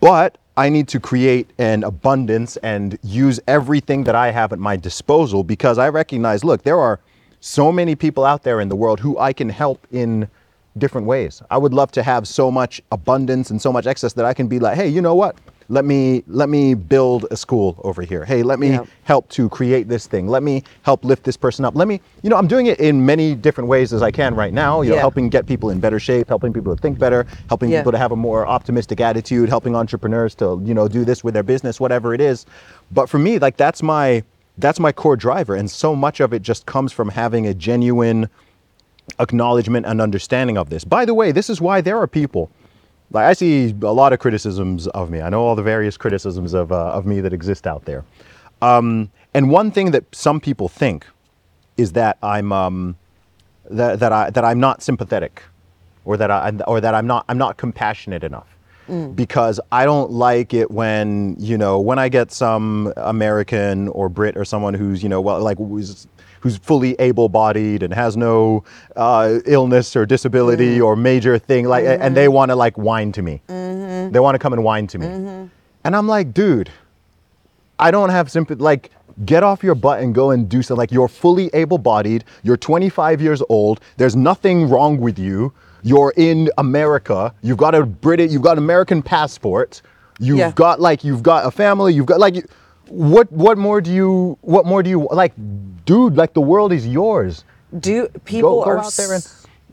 [0.00, 4.76] but I need to create an abundance and use everything that I have at my
[4.76, 7.00] disposal because I recognize look, there are
[7.40, 10.28] so many people out there in the world who I can help in
[10.78, 11.42] different ways.
[11.50, 14.46] I would love to have so much abundance and so much excess that I can
[14.46, 15.36] be like, hey, you know what?
[15.68, 18.24] Let me let me build a school over here.
[18.24, 18.84] Hey, let me Yeah.
[19.04, 20.28] help to create this thing.
[20.28, 21.74] Let me help lift this person up.
[21.74, 24.52] Let me, you know, I'm doing it in many different ways as I can right
[24.52, 24.82] now.
[24.82, 27.80] You know, helping get people in better shape, helping people to think better, helping Yeah.
[27.80, 31.34] people to have a more optimistic attitude, helping entrepreneurs to, you know, do this with
[31.34, 32.46] their business, whatever it is.
[32.92, 34.22] But for me, like that's my
[34.56, 38.28] that's my core driver, and so much of it just comes from having a genuine
[39.18, 40.84] acknowledgement and understanding of this.
[40.84, 42.50] By the way, this is why there are people.
[43.10, 45.20] Like I see a lot of criticisms of me.
[45.20, 48.04] I know all the various criticisms of uh, of me that exist out there.
[48.62, 51.06] Um, and one thing that some people think
[51.76, 52.96] is that I'm um,
[53.70, 55.42] that, that I that I'm not sympathetic,
[56.04, 58.48] or that I or that I'm not I'm not compassionate enough.
[59.14, 64.36] Because I don't like it when you know when I get some American or Brit
[64.36, 66.06] or someone who's you know well like who's
[66.44, 68.62] who's fully able-bodied and has no
[68.96, 70.84] uh, illness or disability mm.
[70.84, 72.34] or major thing like and they mm-hmm.
[72.34, 73.40] want to like whine to me.
[73.48, 74.12] Mm-hmm.
[74.12, 75.46] They want to come and whine to me, mm-hmm.
[75.84, 76.70] and I'm like, dude,
[77.78, 78.62] I don't have sympathy.
[78.62, 78.90] Like,
[79.24, 80.78] get off your butt and go and do something.
[80.78, 82.24] Like, you're fully able bodied.
[82.42, 83.80] You're 25 years old.
[83.96, 85.50] There's nothing wrong with you.
[85.82, 87.34] You're in America.
[87.40, 89.80] You've got a British, you've got an American passport.
[90.18, 90.52] You've Yeah.
[90.52, 91.94] got like, you've got a family.
[91.94, 92.46] You've got like,
[92.88, 95.32] what, what more do you, what more do you, like,
[95.84, 97.44] dude, like the world is yours.
[97.78, 99.26] Do people go are out there and,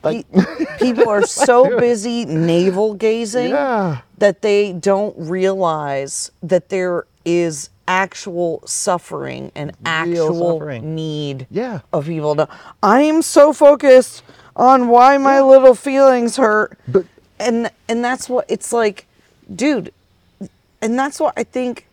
[0.04, 4.02] like- people are so busy navel gazing Yeah.
[4.18, 10.96] that they don't realize that there is actual suffering and actual suffering.
[10.96, 11.82] need Yeah.
[11.94, 12.48] of people to
[12.82, 14.24] I am so focused
[14.56, 17.06] on why my little feelings hurt But-
[17.40, 19.06] and and that's what it's like
[19.54, 19.92] dude
[20.82, 21.86] and that's what I think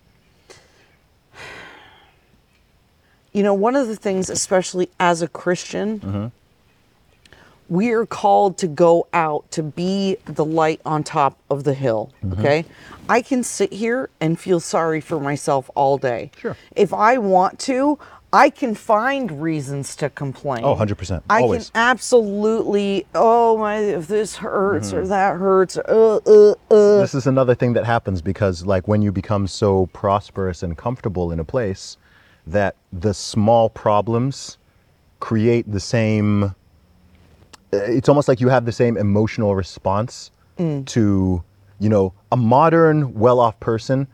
[3.39, 6.32] you know, one of the things, especially as a Christian,
[7.68, 12.12] we are called to go out to be the light on top of the hill.
[12.32, 12.64] Okay.
[13.09, 16.32] I can sit here and feel sorry for myself all day.
[16.36, 16.57] Sure.
[16.74, 18.01] If I want to,
[18.32, 20.64] I can find reasons to complain.
[20.64, 21.22] Oh, 100%.
[21.30, 21.70] I Always.
[21.70, 27.01] can absolutely, oh my, if this hurts or that hurts, uh, uh, uh.
[27.01, 31.30] this is another thing that happens because like when you become so prosperous and comfortable
[31.30, 31.99] in a place
[32.51, 34.59] that the small problems
[35.20, 36.53] create the same uh,
[37.72, 40.84] it's almost like you have the same emotional response mm.
[40.86, 41.42] to
[41.80, 44.07] you know a modern well-off person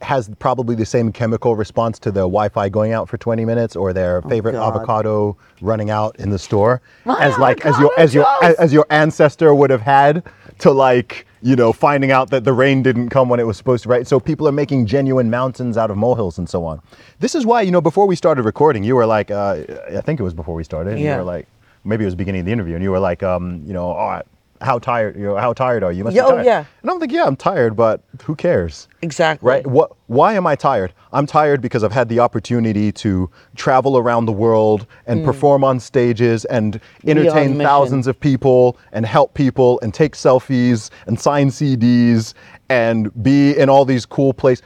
[0.00, 3.92] has probably the same chemical response to the Wi-Fi going out for 20 minutes or
[3.92, 4.68] their oh, favorite God.
[4.68, 8.72] avocado running out in the store My as like as your as your as, as
[8.72, 10.24] your ancestor would have had
[10.60, 13.82] to like you know finding out that the rain didn't come when it was supposed
[13.84, 14.06] to right?
[14.06, 16.80] So people are making genuine mountains out of molehills and so on.
[17.20, 19.62] This is why you know before we started recording you were like uh,
[19.96, 21.46] i think it was before we started and you were like
[21.84, 24.22] maybe it was beginning of the interview and you were like um you know oh,
[24.60, 25.98] how tired you know how tired are you?
[25.98, 26.64] You must Yeah, be oh, yeah.
[26.82, 28.88] and i'm like yeah i'm tired but who cares?
[29.02, 29.46] Exactly.
[29.46, 29.66] right?
[29.66, 30.92] What why am i tired?
[31.12, 35.24] I'm tired because i've had the opportunity to travel around the world and mm.
[35.24, 41.18] perform on stages and entertain thousands of people and help people and take selfies and
[41.20, 42.34] sign cds
[42.68, 44.62] and be in all these cool places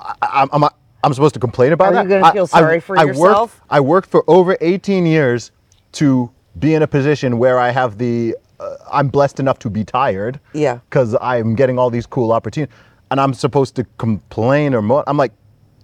[0.00, 0.14] I,
[0.52, 0.70] I'm, I'm,
[1.04, 2.02] I'm supposed to complain about Are that?
[2.04, 3.60] you gonna I- feel I- sorry for I worked- yourself?
[3.70, 5.52] I worked for over 18 years
[5.92, 9.84] to be in a position where I have the, Uh, I'm blessed enough to be
[9.84, 10.38] tired.
[10.54, 10.78] Yeah.
[10.88, 12.74] Because I'm getting all these cool opportunities.
[13.10, 15.32] And I'm supposed to complain or mo- I'm like,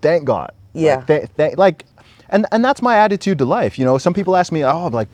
[0.01, 0.53] thank God.
[0.72, 0.97] Yeah.
[0.97, 1.85] Like, th- th- like,
[2.31, 3.79] and, and that's my attitude to life.
[3.79, 5.09] You know, some people ask me, oh, I'm like,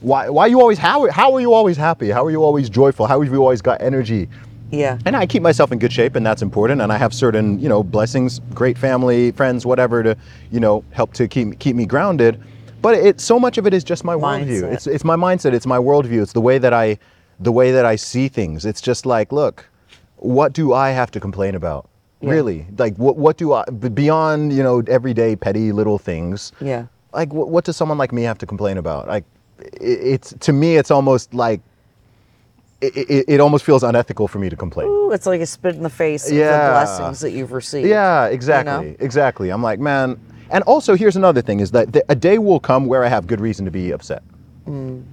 [0.00, 2.10] why, why you always, how, how are you always happy?
[2.10, 3.06] How are you always joyful?
[3.06, 4.28] How have you always got energy?
[4.72, 4.98] Yeah.
[5.04, 6.80] and I keep myself in good shape, and that's important.
[6.80, 10.16] And I have certain, you know, blessings, great family, friends, whatever, to,
[10.52, 12.40] you know, help to keep keep me grounded.
[12.82, 14.72] But it so much of it is just my worldview.
[14.72, 15.52] It's it's my mindset.
[15.52, 16.22] It's my worldview.
[16.22, 16.98] It's the way that I,
[17.38, 18.64] the way that I see things.
[18.64, 19.68] It's just like, look,
[20.16, 21.88] what do I have to complain about?
[22.22, 22.30] Yeah.
[22.30, 26.52] Really, like what what do I beyond you know everyday petty little things?
[26.60, 26.86] Yeah.
[27.12, 29.08] Like what what does someone like me have to complain about?
[29.08, 29.24] Like,
[29.58, 31.60] it, it's to me, it's almost like.
[32.82, 34.88] It, it, it almost feels unethical for me to complain.
[34.88, 36.66] Ooh, it's like a spit in the face of Yeah.
[36.68, 37.86] the blessings that you've received.
[37.86, 38.96] Yeah, you exactly, know?
[39.00, 39.50] exactly.
[39.50, 40.18] I'm like, man.
[40.50, 43.26] And also, here's another thing: is that the, a day will come where I have
[43.26, 44.22] good reason to be upset.
[44.66, 45.04] Mm.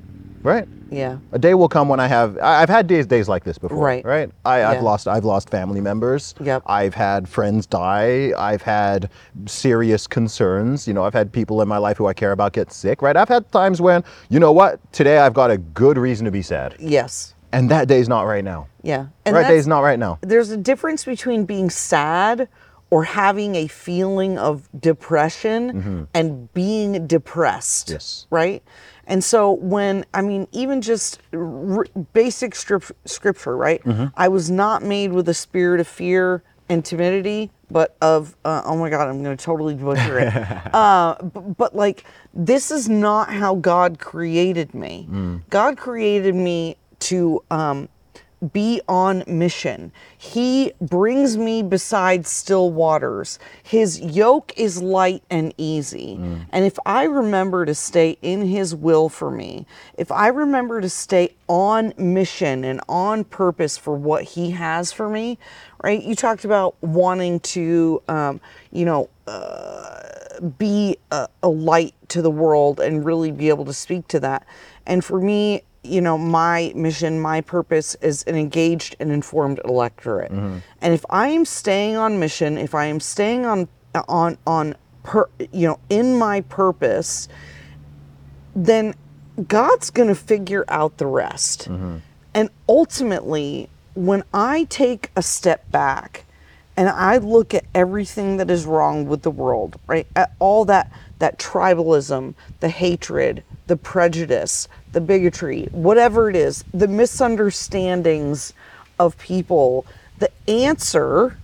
[0.44, 0.68] Right.
[0.92, 1.18] Yeah.
[1.34, 2.38] A day will come when I have.
[2.38, 3.78] I- I've had days days like this before.
[3.78, 4.06] Right.
[4.06, 4.30] Right.
[4.46, 4.82] I, I've Yeah.
[4.82, 5.08] lost.
[5.08, 6.36] I've lost family members.
[6.40, 6.64] Yep.
[6.68, 8.32] I've had friends die.
[8.38, 9.10] I've had
[9.48, 10.88] serious concerns.
[10.88, 13.02] You know, I've had people in my life who I care about get sick.
[13.02, 13.18] Right.
[13.18, 16.42] I've had times when, you know what, today I've got a good reason to be
[16.44, 17.34] sad, Yes.
[17.52, 18.68] and that day's not right now.
[18.84, 19.08] Yeah.
[19.26, 20.20] And right day's not right now.
[20.22, 22.48] there's a difference between being sad
[22.90, 27.88] or having a feeling of depression and being depressed.
[27.88, 27.96] Mm-hmm.
[27.96, 28.28] Yes.
[28.30, 28.64] Right?
[29.06, 33.84] And so when I mean even just r- basic strip, scripture, right?
[33.84, 34.06] Mm-hmm.
[34.16, 38.76] I was not made with a spirit of fear, and timidity, but of uh, oh
[38.78, 40.34] my god, I'm going to totally butcher it.
[40.74, 45.08] uh, b- but like this is not how God created me.
[45.50, 47.90] God created me to um,
[48.54, 49.92] be on mission.
[50.18, 53.40] He brings me beside still waters.
[53.64, 56.16] His yoke is light and easy.
[56.52, 59.66] And if I remember to stay in His will for me,
[59.98, 65.10] if I remember to stay on mission and on purpose for what He has for
[65.10, 65.40] me,
[65.84, 66.02] right?
[66.02, 68.40] You talked about wanting to, um,
[68.72, 70.04] you know, uh,
[70.58, 74.46] be a, a light to the world and really be able to speak to that.
[74.86, 80.32] And for me, you know, my mission, my purpose is an engaged and informed electorate.
[80.32, 80.58] Mm-hmm.
[80.82, 83.68] And if I am staying on mission, if I am staying on
[84.08, 87.30] on on per, you know, in my purpose,
[88.56, 88.94] then
[89.48, 91.70] God's going to figure out the rest.
[91.70, 91.98] Mm-hmm.
[92.34, 96.26] And ultimately, when I take a step back
[96.76, 100.06] and I look at everything that is wrong with the world, right?
[100.16, 104.68] At all that that tribalism, the hatred, the prejudice,
[104.98, 108.54] the bigotry, whatever it is, the misunderstandings
[108.98, 109.86] of people,
[110.18, 111.38] the answer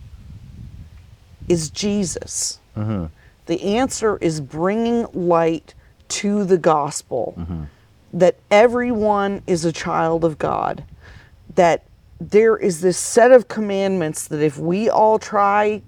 [1.48, 2.60] is Jesus.
[2.76, 3.06] Mm-hmm.
[3.46, 5.76] The answer is bringing light
[6.08, 7.66] to the gospel mm-hmm.
[8.14, 10.84] that everyone is a child of God,
[11.54, 11.84] that
[12.20, 15.84] there is this set of commandments that if we all try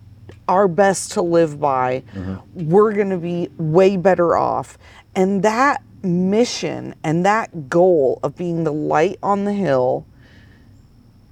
[0.48, 2.70] our best to live by, mm-hmm.
[2.70, 4.78] we're going to be way better off.
[5.16, 10.06] And that mission and that goal of being the light on the hill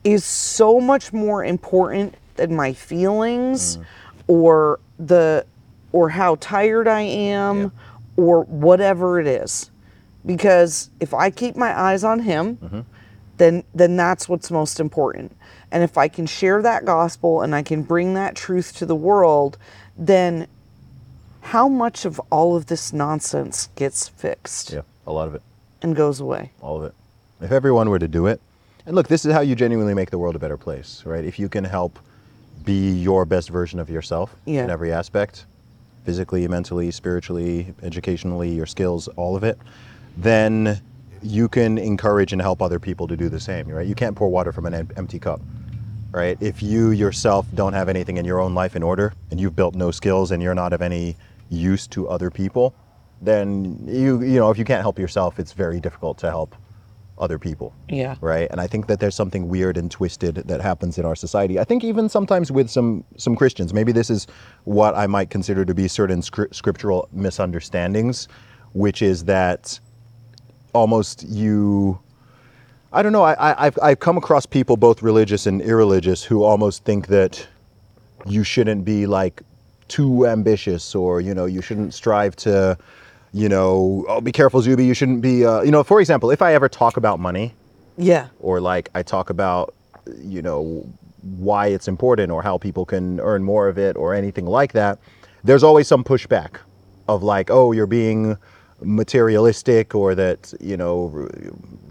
[0.03, 3.85] is so much more important than my feelings mm.
[4.27, 5.45] or the
[5.91, 7.71] or how tired I am
[8.17, 9.69] or whatever it is.
[10.25, 12.81] Because if I keep my eyes on him, mm-hmm.
[13.37, 15.35] then then that's what's most important.
[15.71, 18.95] And if I can share that gospel and I can bring that truth to the
[18.95, 19.57] world,
[19.97, 20.47] then
[21.43, 25.41] how much of all of this nonsense gets fixed Yeah, a lot of it.
[25.81, 26.51] and goes away?
[26.61, 26.93] all of it.
[27.41, 28.41] If everyone were to do it,
[28.85, 31.23] and look, this is how you genuinely make the world a better place, right?
[31.23, 31.99] If you can help
[32.65, 34.63] be your best version of yourself Yeah.
[34.63, 35.45] in every aspect,
[36.05, 39.57] physically, mentally, spiritually, educationally, your skills, all of it,
[40.17, 40.81] then
[41.21, 43.87] you can encourage and help other people to do the same, right?
[43.87, 45.39] You can't pour water from an em- empty cup,
[46.11, 46.37] right?
[46.41, 49.75] If you yourself don't have anything in your own life in order and you've built
[49.75, 51.15] no skills and you're not of any
[51.49, 52.73] use to other people,
[53.21, 56.55] then you you know, if you can't help yourself, it's very difficult to help
[57.19, 57.73] other people.
[57.89, 58.15] Yeah.
[58.21, 58.47] right?
[58.49, 61.59] And i think that there's something weird and twisted that happens in our society.
[61.59, 64.27] I think even sometimes with some some christians maybe this is
[64.63, 68.27] what i might consider to be certain scri- scriptural misunderstandings
[68.73, 69.79] which is that
[70.73, 71.99] almost you
[72.91, 76.43] i don't know I, I i've i've come across people both religious and irreligious who
[76.43, 77.47] almost think that
[78.25, 79.43] you shouldn't be like
[79.93, 82.55] too ambitious or you know you shouldn't strive to
[83.41, 86.41] you know oh be careful zuby you shouldn't be uh, you know for example if
[86.41, 87.47] i ever talk about money
[88.11, 88.25] Yeah.
[88.39, 89.65] or like I talk about,
[90.35, 90.61] you know,
[91.47, 94.97] why it's important or how people can earn more of it or anything like that,
[95.47, 96.51] there's always some pushback
[97.07, 98.35] of like, oh, you're being
[98.83, 101.27] materialistic or that, you know,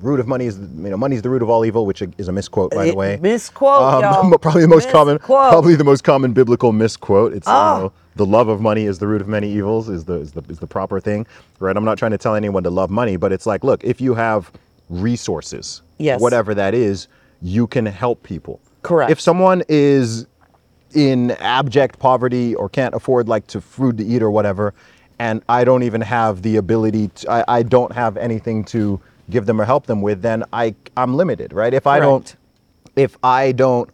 [0.01, 2.28] root of money is, you know, money is the root of all evil, which is
[2.28, 3.18] a misquote, by the It- way.
[3.20, 4.38] misquote, y'all.
[4.38, 7.32] probably the most common, probably the most common biblical misquote.
[7.32, 7.76] It's, Ah.
[7.76, 10.32] you know, the love of money is the root of many evils is the, is
[10.32, 11.26] the, is the proper thing,
[11.61, 11.76] right?
[11.76, 14.14] I'm not trying to tell anyone to love money, but it's like, look, if you
[14.14, 14.51] have
[14.90, 16.20] resources, Yes.
[16.20, 17.09] whatever that is,
[17.40, 18.61] you can help people.
[18.82, 19.11] Correct.
[19.11, 20.26] If someone is
[20.95, 24.74] in abject poverty or can't afford like to food to eat or whatever,
[25.22, 29.00] and I don't even have the ability to, I, I don't have anything to
[29.30, 31.72] give them or help them with, then I I'm limited, right?
[31.72, 32.34] If I don't
[32.96, 33.88] if I don't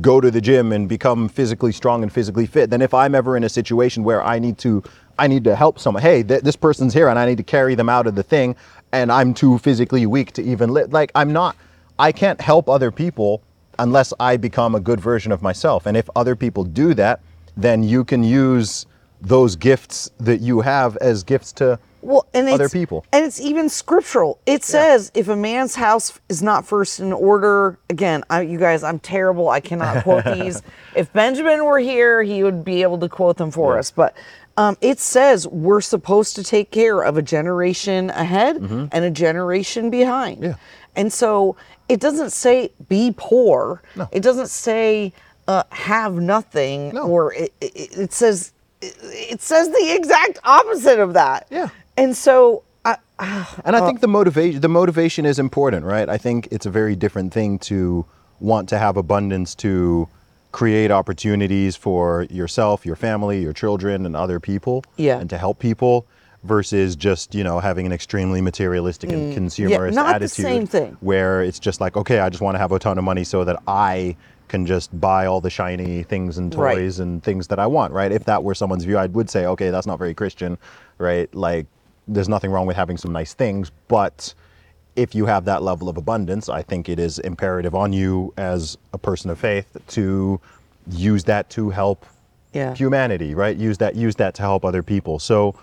[0.00, 3.36] go to the gym and become physically strong and physically fit, then if I'm ever
[3.36, 4.82] in a situation where I need to
[5.20, 7.76] I need to help someone, hey, th- this person's here and I need to carry
[7.76, 8.56] them out of the thing
[8.90, 10.92] and I'm too physically weak to even live.
[10.92, 11.54] Like I'm not
[12.00, 13.40] I can't help other people
[13.78, 15.86] unless I become a good version of myself.
[15.86, 17.20] And if other people do that,
[17.56, 18.86] then you can use
[19.22, 23.06] those gifts that you have as gifts to well, and other it's- people.
[23.12, 24.40] And it's even scriptural.
[24.44, 28.82] It says if a man's house is not first in order, again, I, you guys,
[28.82, 29.48] I'm terrible.
[29.48, 30.62] I cannot quote these.
[30.96, 33.92] If Benjamin were here, he would be able to quote them for us.
[33.92, 34.16] But
[34.56, 39.88] um, it says we're supposed to take care of a generation ahead and a generation
[39.88, 40.38] behind.
[40.38, 40.44] Mm-hmm.
[40.46, 40.54] Yeah.
[40.96, 41.56] And so
[41.88, 43.80] it doesn't say be poor.
[43.94, 44.08] No.
[44.10, 45.12] It doesn't say
[45.46, 46.92] uh, have nothing.
[46.94, 47.02] No.
[47.04, 48.51] Or it, it, it says
[48.82, 51.46] it, says the exact opposite of that.
[51.50, 51.68] Yeah.
[51.96, 52.96] And so I,
[53.64, 56.08] And I think the motivation the motivation is important, right?
[56.08, 58.04] I think it's a very different thing to
[58.40, 60.08] want to have abundance to
[60.50, 65.18] create opportunities for yourself, your family, your children, and other people, Yeah.
[65.18, 66.06] and to help people,
[66.44, 69.94] versus just you know having an extremely materialistic and consumerist Mm.
[69.94, 70.96] not the attitude, same thing.
[71.00, 73.44] where it's just like, okay, I just want to have a ton of money so
[73.44, 74.16] that I
[74.52, 76.74] can just buy all the shiny things and Right.
[76.76, 78.12] toys and things that I want, right?
[78.12, 80.58] If that were someone's view, I would say, okay, that's not very Christian,
[80.98, 81.34] right?
[81.34, 81.66] Like,
[82.06, 84.34] there's nothing wrong with having some nice things, but
[84.94, 88.76] if you have that level of abundance, I think it is imperative on you as
[88.92, 90.38] a person of faith to
[90.90, 92.04] use that to help
[92.52, 92.74] Yeah.
[92.74, 93.56] humanity, right?
[93.56, 95.18] Use that use that to help other people.
[95.18, 95.54] So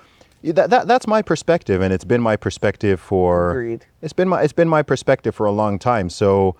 [0.43, 3.85] that, that that's my perspective, and it's been my perspective for Agreed.
[4.01, 6.09] it's been my it's been my perspective for a long time.
[6.09, 6.55] So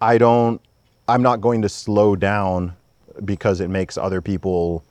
[0.00, 0.60] I don't
[1.12, 2.74] I'm not going to slow down
[3.22, 4.82] because it makes other people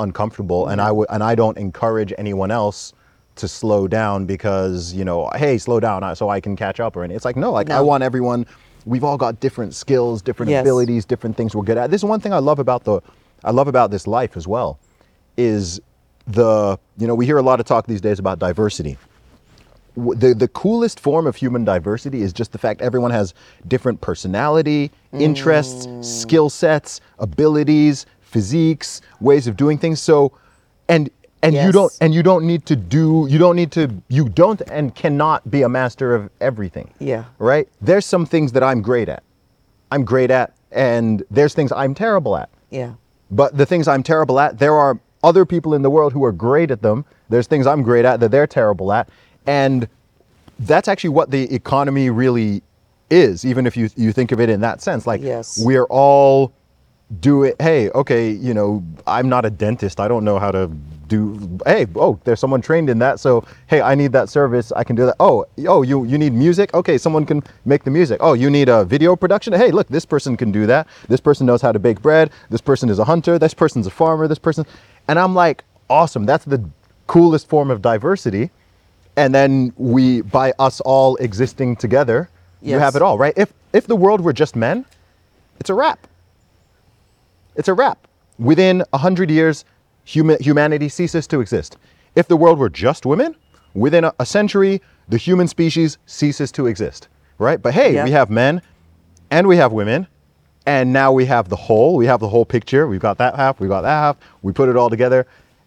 [0.00, 2.92] uncomfortable and I would and I don't encourage anyone else
[3.36, 7.04] to slow down because, you know, hey, slow down so I can catch up or
[7.04, 7.14] anything.
[7.16, 8.46] It's like no, like I want everyone
[8.84, 10.62] we've all got different skills, different Yes.
[10.62, 11.92] abilities, different things we're good at.
[11.92, 13.00] This is one thing I love about the
[13.44, 14.80] I love about this life as well
[15.36, 15.80] is
[16.26, 18.98] the you know, we hear a lot of talk these days about diversity
[19.96, 23.34] the the coolest form of human diversity is just the fact everyone has
[23.66, 25.20] different personality, mm.
[25.20, 30.00] interests, skill sets, abilities, physiques, ways of doing things.
[30.00, 30.32] So,
[30.88, 31.10] and
[31.42, 34.60] and you don't and you don't need to do you don't need to you don't
[34.70, 36.92] and cannot be a master of everything.
[36.98, 37.24] Yeah.
[37.38, 37.68] Right?
[37.80, 39.22] There's some things that I'm great at.
[39.90, 42.50] I'm great at and there's things I'm terrible at.
[42.70, 42.94] Yeah.
[43.30, 46.32] But the things I'm terrible at, there are other people in the world who are
[46.32, 47.04] great at them.
[47.28, 49.08] There's things I'm great at that they're terrible at.
[49.46, 49.88] And
[50.58, 52.62] that's actually what the economy really
[53.10, 55.06] is, even if you, you think of it in that sense.
[55.06, 55.58] Like, Yes.
[55.62, 56.52] we're all
[57.20, 57.54] do it.
[57.60, 60.00] Hey, okay, you know, I'm not a dentist.
[60.00, 60.66] I don't know how to
[61.06, 61.58] do.
[61.64, 63.20] Hey, oh, there's someone trained in that.
[63.20, 64.72] So, hey, I need that service.
[64.72, 65.14] I can do that.
[65.20, 66.74] Oh, oh, you you need music.
[66.74, 68.18] Okay, someone can make the music.
[68.20, 69.52] Oh, you need a video production.
[69.52, 70.88] Hey, look, this person can do that.
[71.08, 72.30] This person knows how to bake bread.
[72.50, 73.38] This person is a hunter.
[73.38, 74.26] This person's a farmer.
[74.26, 74.66] This person,
[75.06, 76.26] and I'm like, awesome.
[76.26, 76.68] That's the
[77.06, 78.50] coolest form of diversity.
[79.16, 82.28] And then we, by us all existing together,
[82.62, 83.34] you have it all, right?
[83.36, 84.84] If if the world were just men,
[85.60, 86.06] it's a wrap.
[87.54, 88.06] It's a wrap.
[88.38, 89.64] Within a hundred years,
[90.06, 91.76] huma- humanity ceases to exist.
[92.14, 93.34] If the world were just women,
[93.74, 97.08] within a, a century, the human species ceases to exist.
[97.38, 97.60] Right?
[97.60, 98.04] But hey, Yeah.
[98.04, 98.62] we have men
[99.30, 100.06] and we have women,
[100.66, 101.96] and now we have the whole.
[101.96, 102.86] We have the whole picture.
[102.88, 103.60] We've got that half.
[103.60, 104.16] We've got that half.
[104.42, 105.26] We put it all together.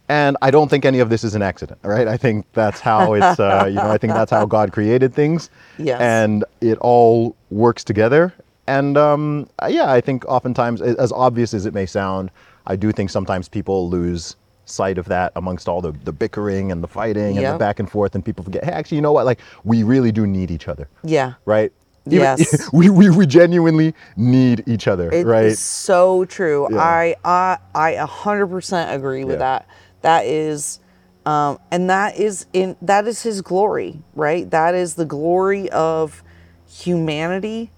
[0.10, 2.08] And I don't think any of this is an accident, right?
[2.08, 5.50] I think that's how it's, uh, you know, I think that's how God created things.
[5.78, 6.02] Yes.
[6.02, 8.34] And it all works together.
[8.68, 12.32] And um, yeah, I think oftentimes, as obvious as it may sound,
[12.68, 14.36] I do think sometimes people lose
[14.66, 17.54] sight of that amongst all the, the bickering and the fighting and Yep.
[17.54, 19.26] the back and forth, and people forget, hey, actually, you know what?
[19.26, 21.34] Like, we really do need each other, Yeah.
[21.46, 21.72] right?
[22.06, 22.70] Yes.
[22.74, 25.58] we, we, we genuinely need each other, It is right?
[25.58, 26.68] so true.
[26.72, 26.80] Yeah.
[26.80, 29.60] I I I a hundred percent agree with Yeah.
[29.60, 29.68] that.
[30.02, 30.80] That is,
[31.26, 34.50] um, and that is in that is His glory, right?
[34.50, 36.24] That is the glory of
[36.68, 37.72] humanity,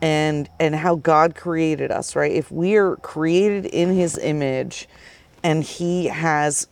[0.00, 2.32] and and how God created us, right?
[2.32, 4.88] If we are created in His image,
[5.42, 6.68] and He has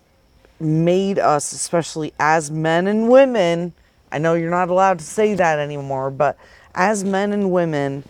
[0.61, 3.73] made us, especially as men and women.
[4.11, 6.37] I know you're not allowed to say that anymore, but
[6.75, 8.05] as men and women,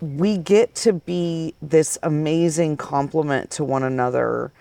[0.00, 4.52] we get to be this amazing complement to one another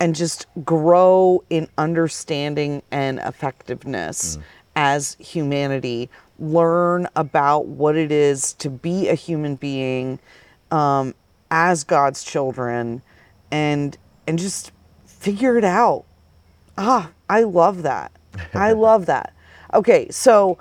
[0.00, 4.38] and just grow in understanding and effectiveness
[4.76, 6.10] as humanity.
[6.38, 10.18] Learn about what it is to be a human being
[10.70, 11.14] um,
[11.50, 13.02] as god's children
[13.50, 14.72] and and just
[15.06, 16.04] figure it out.
[16.76, 18.10] Ah i love that.
[18.52, 19.32] I love that.
[19.72, 20.58] Okay so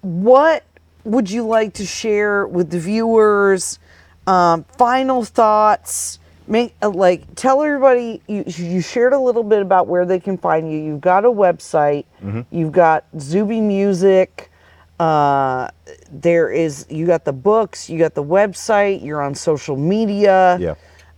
[0.00, 0.64] what
[1.04, 3.78] would you like to share with the viewers?
[4.26, 6.18] Um, final thoughts.
[6.46, 10.36] Make uh, like tell everybody you you shared a little bit about where they can
[10.36, 10.78] find you.
[10.78, 12.04] You've got a website.
[12.50, 14.50] You've got Zuby Music.
[14.98, 15.68] Uh,
[16.10, 17.88] there is you got the books.
[17.88, 19.04] You got the website.
[19.04, 20.58] You're on social media.
[20.60, 20.74] Yeah.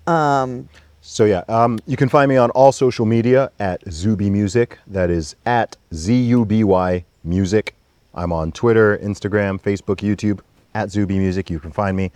[0.07, 0.69] Um,
[1.01, 4.79] so yeah, um, you can find me on all social media at Zuby Music.
[4.87, 7.75] That is at Z U B Y Music.
[8.15, 10.41] I'm on Twitter, Instagram, Facebook, YouTube
[10.75, 11.51] at Zuby Music.
[11.51, 12.11] You can find me,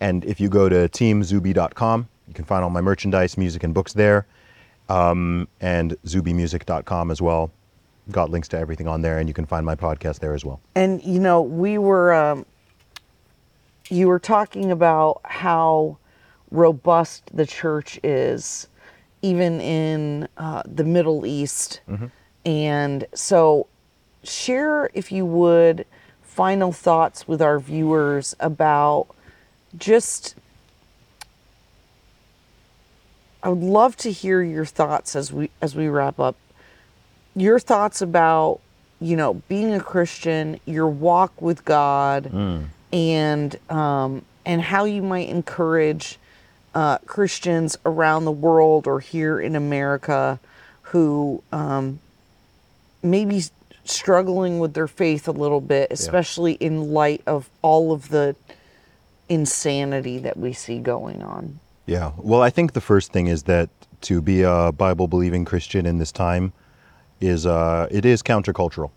[0.00, 3.92] and if you go to teamzuby.com, you can find all my merchandise, music, and books
[3.92, 4.26] there,
[4.88, 7.50] um, and zubymusic.com as well.
[8.10, 10.60] Got links to everything on there, and you can find my podcast there as well.
[10.74, 12.46] And you know, we were um,
[13.88, 15.98] you were talking about how
[16.50, 18.68] robust the church is,
[19.22, 21.80] even in uh, the Middle East,
[22.44, 23.68] and so
[24.24, 25.86] share, if you would,
[26.22, 29.06] final thoughts with our viewers about
[29.76, 30.34] just
[33.42, 36.36] I would love to hear your thoughts as we as we wrap up.
[37.34, 38.60] Your thoughts about
[39.00, 42.26] you know being a Christian, your walk with God,
[42.92, 46.18] and um, and how you might encourage
[46.74, 50.38] uh, Christians around the world or here in America
[50.82, 51.98] who um,
[53.02, 53.42] maybe
[53.84, 58.36] struggling with their faith a little bit, especially in light of all of the
[59.28, 61.58] insanity that we see going on.
[61.86, 62.12] Yeah.
[62.16, 63.70] Well, I think the first thing is that
[64.02, 66.52] to be a Bible believing Christian in this time
[67.20, 68.90] is uh, it is countercultural.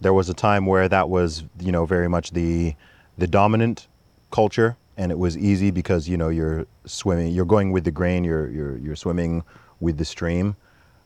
[0.00, 2.74] There was a time where that was, you know, very much the
[3.18, 3.88] the dominant
[4.30, 8.24] culture, and it was easy because you know you're swimming, you're going with the grain,
[8.24, 9.42] you're you're you're swimming
[9.80, 10.56] with the stream.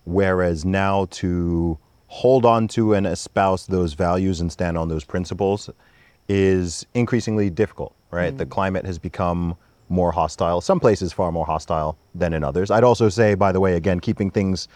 [0.04, 5.70] Whereas now to hold on to and espouse those values and stand on those principles
[6.28, 8.36] is increasingly difficult, right?
[8.36, 9.56] The climate has become
[9.90, 10.60] more hostile.
[10.60, 12.70] Some places far more hostile than in others.
[12.70, 14.68] I'd also say, by the way, again, keeping things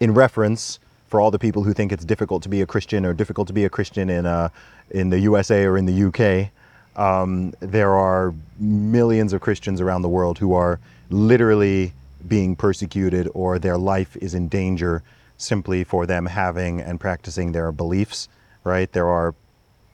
[0.00, 3.12] in reference for all the people who think it's difficult to be a Christian or
[3.12, 4.48] difficult to be a Christian in uh,
[4.90, 6.50] in the USA or in the UK.
[6.98, 11.92] Um, there are millions of Christians around the world who are literally
[12.28, 15.02] being persecuted or their life is in danger
[15.36, 18.28] simply for them having and practicing their beliefs.
[18.64, 18.90] Right?
[18.92, 19.34] There are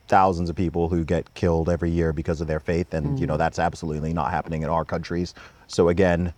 [0.09, 3.37] thousands of people who get killed every year because of their faith and you know
[3.37, 5.33] that's absolutely not happening in our countries.
[5.67, 6.33] So again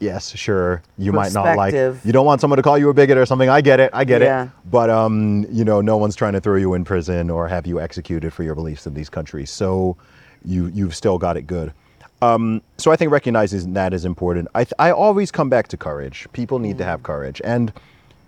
[0.00, 1.72] yes sure you might not like
[2.04, 3.48] you don't want someone to call you a bigot or something.
[3.48, 4.44] I get it i get Yeah.
[4.44, 7.66] it but um you know no one's trying to throw you in prison or have
[7.68, 9.50] you executed for your beliefs in these countries.
[9.50, 9.96] So
[10.44, 11.72] you you've still got it good.
[12.20, 14.46] Um, so I think recognizing that is important.
[14.54, 16.28] I, th- I always come back to courage.
[16.32, 17.72] People need to have courage, and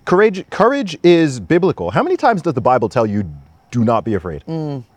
[0.04, 1.92] courage courage is biblical.
[1.92, 3.22] How many times does the Bible tell you
[3.74, 4.44] do not be afraid?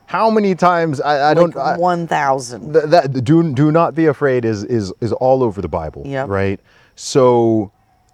[0.05, 2.73] How many times I, I don't I, 1,000.
[2.73, 6.29] th- that do do not be afraid is is is all over the Bible, Yep.
[6.29, 6.59] right?
[6.95, 7.71] So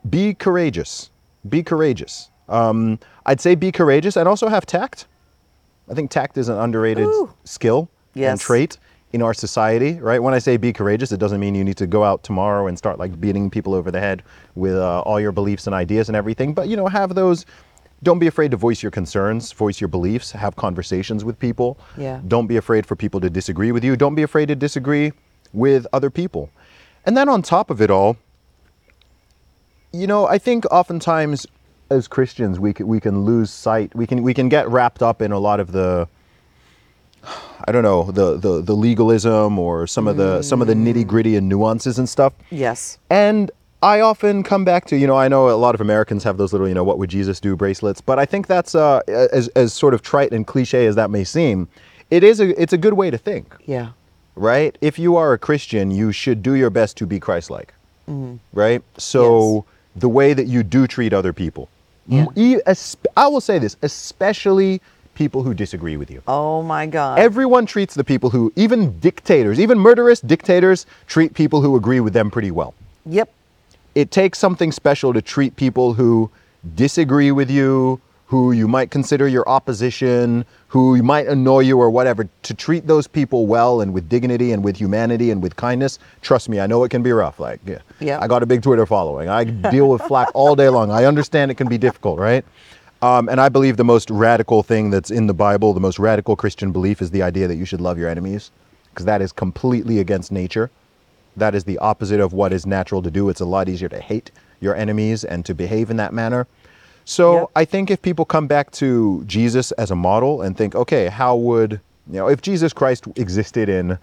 [0.10, 1.10] be courageous.
[1.50, 2.30] Be courageous.
[2.48, 5.06] Um, I'd say be courageous and also have tact.
[5.92, 7.30] I think tact is an underrated Ooh.
[7.44, 8.78] skill and trait
[9.12, 10.22] in our society, right?
[10.24, 12.78] When I say be courageous, it doesn't mean you need to go out tomorrow and
[12.78, 14.24] start like beating people over the head
[14.56, 16.54] with uh, all your beliefs and ideas and everything.
[16.54, 17.46] But you know, have those.
[18.04, 21.80] Don't be afraid to voice your concerns, voice your beliefs, have conversations with people.
[21.98, 22.20] Yeah.
[22.28, 23.96] Don't be afraid for people to disagree with you.
[23.96, 25.14] Don't be afraid to disagree
[25.54, 26.50] with other people.
[27.06, 28.18] And then on top of it all,
[29.92, 31.48] you know, I think oftentimes
[31.90, 33.96] as Christians we can, we can lose sight.
[33.96, 36.08] We can we can get wrapped up in a lot of the
[37.66, 40.86] I don't know the the, the legalism or some of the some of the mm.
[40.86, 42.34] nitty gritty and nuances and stuff.
[42.50, 42.98] Yes.
[43.10, 43.52] And
[43.84, 46.54] I often come back to, you know, I know a lot of Americans have those
[46.54, 49.74] little, you know, what would Jesus do bracelets, but I think that's uh, as as
[49.74, 51.68] sort of trite and cliche as that may seem,
[52.10, 53.90] it is a it's a good way to think Yeah.
[54.36, 54.78] right?
[54.82, 57.74] If you are a Christian, you should do your best to be Christ-like,
[58.54, 58.82] right?
[58.98, 59.66] So
[59.96, 61.68] the way that you do treat other people,
[62.08, 62.26] Yeah.
[63.18, 64.82] I will say this, especially
[65.14, 66.22] people who disagree with you.
[66.28, 67.20] Oh my God.
[67.20, 72.14] Everyone treats the people who, even dictators, even murderous dictators, treat people who agree with
[72.14, 72.74] them pretty well.
[73.06, 73.30] yep.
[73.96, 76.32] It takes something special to treat people who
[76.76, 82.28] disagree with you, who you might consider your opposition, who might annoy you or whatever,
[82.42, 86.00] to treat those people well and with dignity and with humanity and with kindness.
[86.22, 87.40] Trust me, I know it can be rough.
[87.40, 88.20] Like, yeah, Yeah.
[88.20, 89.30] I got a big Twitter following.
[89.30, 90.90] I deal with flack all day long.
[90.90, 92.44] I understand it can be difficult, right?
[93.04, 96.36] Um, and I believe the most radical thing that's in the Bible, the most radical
[96.36, 98.50] Christian belief, is the idea that you should love your enemies,
[98.90, 100.72] because that is completely against nature.
[101.38, 103.30] That is the opposite of what is natural to do.
[103.30, 106.48] It's a lot easier to hate your enemies and to behave in that manner.
[107.06, 107.50] So Yep.
[107.56, 111.36] I think if people come back to Jesus as a model and think, okay, how
[111.36, 113.98] would you know if Jesus Christ existed in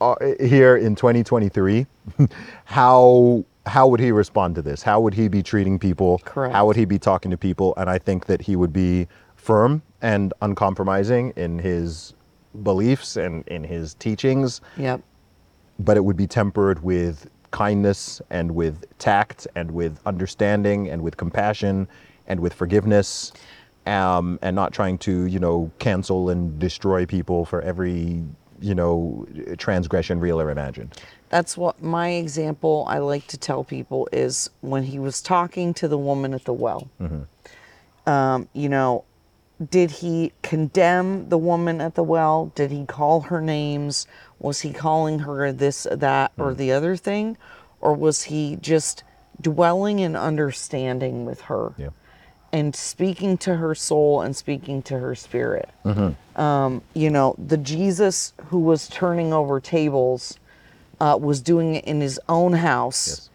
[0.00, 1.86] uh, here in 2023,
[2.64, 4.82] how how would he respond to this?
[4.82, 6.20] How would he be treating people?
[6.24, 6.52] Correct.
[6.52, 7.74] How would he be talking to people?
[7.76, 12.14] And I think that he would be firm and uncompromising in his
[12.64, 15.00] beliefs and in his teachings Yep.
[15.78, 21.16] But it would be tempered with kindness and with tact and with understanding and with
[21.16, 21.86] compassion
[22.26, 23.32] and with forgiveness
[23.86, 28.24] um, and not trying to you know cancel and destroy people for every
[28.60, 29.26] you know
[29.58, 30.96] transgression real or imagined
[31.28, 35.88] That's what my example I like to tell people is when he was talking to
[35.88, 36.88] the woman at the well.
[38.06, 39.04] Um, you know,
[39.70, 42.52] did he condemn the woman at the well?
[42.54, 44.06] Did he call her names?
[44.42, 47.36] Was he calling her this, that, or the other thing?
[47.80, 49.04] Or was he just
[49.40, 51.72] dwelling and understanding with her?
[51.78, 51.88] yeah
[52.52, 55.70] and speaking to her soul and speaking to her spirit.
[56.36, 60.38] Um, you know, the Jesus who was turning over tables
[61.00, 63.30] uh, was doing it in his own house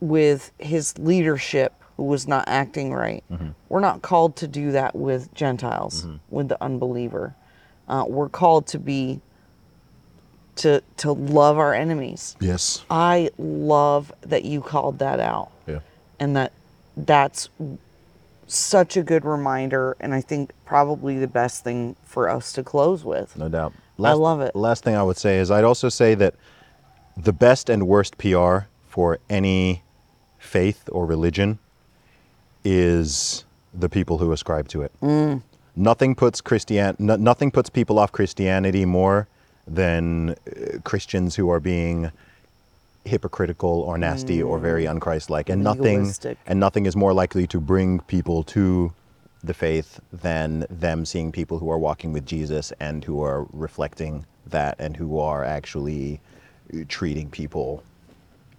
[0.00, 3.24] with his leadership who was not acting right.
[3.70, 7.34] We're not called to do that with Gentiles, with the unbeliever.
[7.88, 9.22] Uh, we're called to be
[10.58, 12.36] to to love our enemies.
[12.40, 12.84] Yes.
[12.90, 15.80] I love that you called that out Yeah.
[16.20, 16.52] and that
[16.96, 17.48] that's
[18.46, 23.04] such a good reminder and I think probably the best thing for us to close
[23.04, 23.36] with.
[23.36, 23.72] No doubt.
[24.02, 24.54] I love it.
[24.54, 26.34] Last thing I would say is I'd also say that
[27.16, 28.58] the best and worst PR
[28.88, 29.82] for any
[30.38, 31.58] faith or religion
[32.64, 33.44] is
[33.74, 34.92] the people who ascribe to it.
[35.02, 35.42] Mm.
[35.76, 39.28] Nothing puts Christian no, nothing puts people off Christianity more
[39.68, 42.10] than uh, Christians who are being
[43.04, 46.00] hypocritical or nasty or very unchristlike and nothing
[46.44, 46.50] Mm.
[46.50, 48.92] And nothing is more likely to bring people to
[49.42, 54.26] the faith than them seeing people who are walking with Jesus and who are reflecting
[54.46, 56.20] that and who are actually
[56.74, 57.82] uh, treating people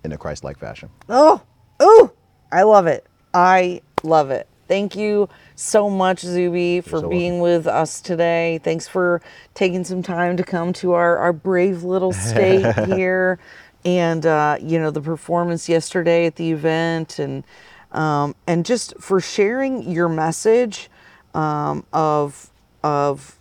[0.04, 0.90] in a Christ-like fashion.
[1.10, 1.42] Oh,
[1.80, 2.12] oh,
[2.52, 3.06] I love it.
[3.34, 4.48] I love it.
[4.70, 8.62] Thank you so much, Zuby, for so being with us today.
[8.64, 9.22] Thanks for
[9.56, 13.40] taking some time to come to our, our brave little state here.
[13.86, 17.46] And, uh, you know, the performance yesterday at the event and,
[17.94, 20.90] um, and just for sharing your message
[21.36, 22.52] um, of,
[22.84, 23.40] of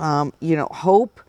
[0.00, 1.20] um, you know, hope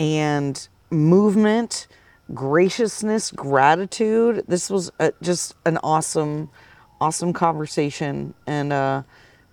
[0.00, 1.88] and movement,
[2.34, 4.44] graciousness, gratitude.
[4.48, 6.50] This was a, just an awesome,
[7.00, 9.02] awesome conversation, and uh,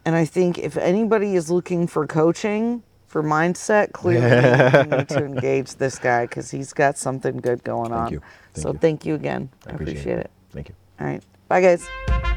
[0.06, 5.26] and I think if anybody is looking for coaching for mindset, clearly you need to
[5.26, 8.12] engage this guy because he's got something good going on.
[8.12, 8.22] you.
[8.54, 8.78] Thank so you.
[8.80, 9.50] thank you again.
[9.68, 10.26] I appreciate appreciate it.
[10.26, 10.32] it.
[10.52, 10.76] Thank you.
[11.00, 12.31] All right, bye guys.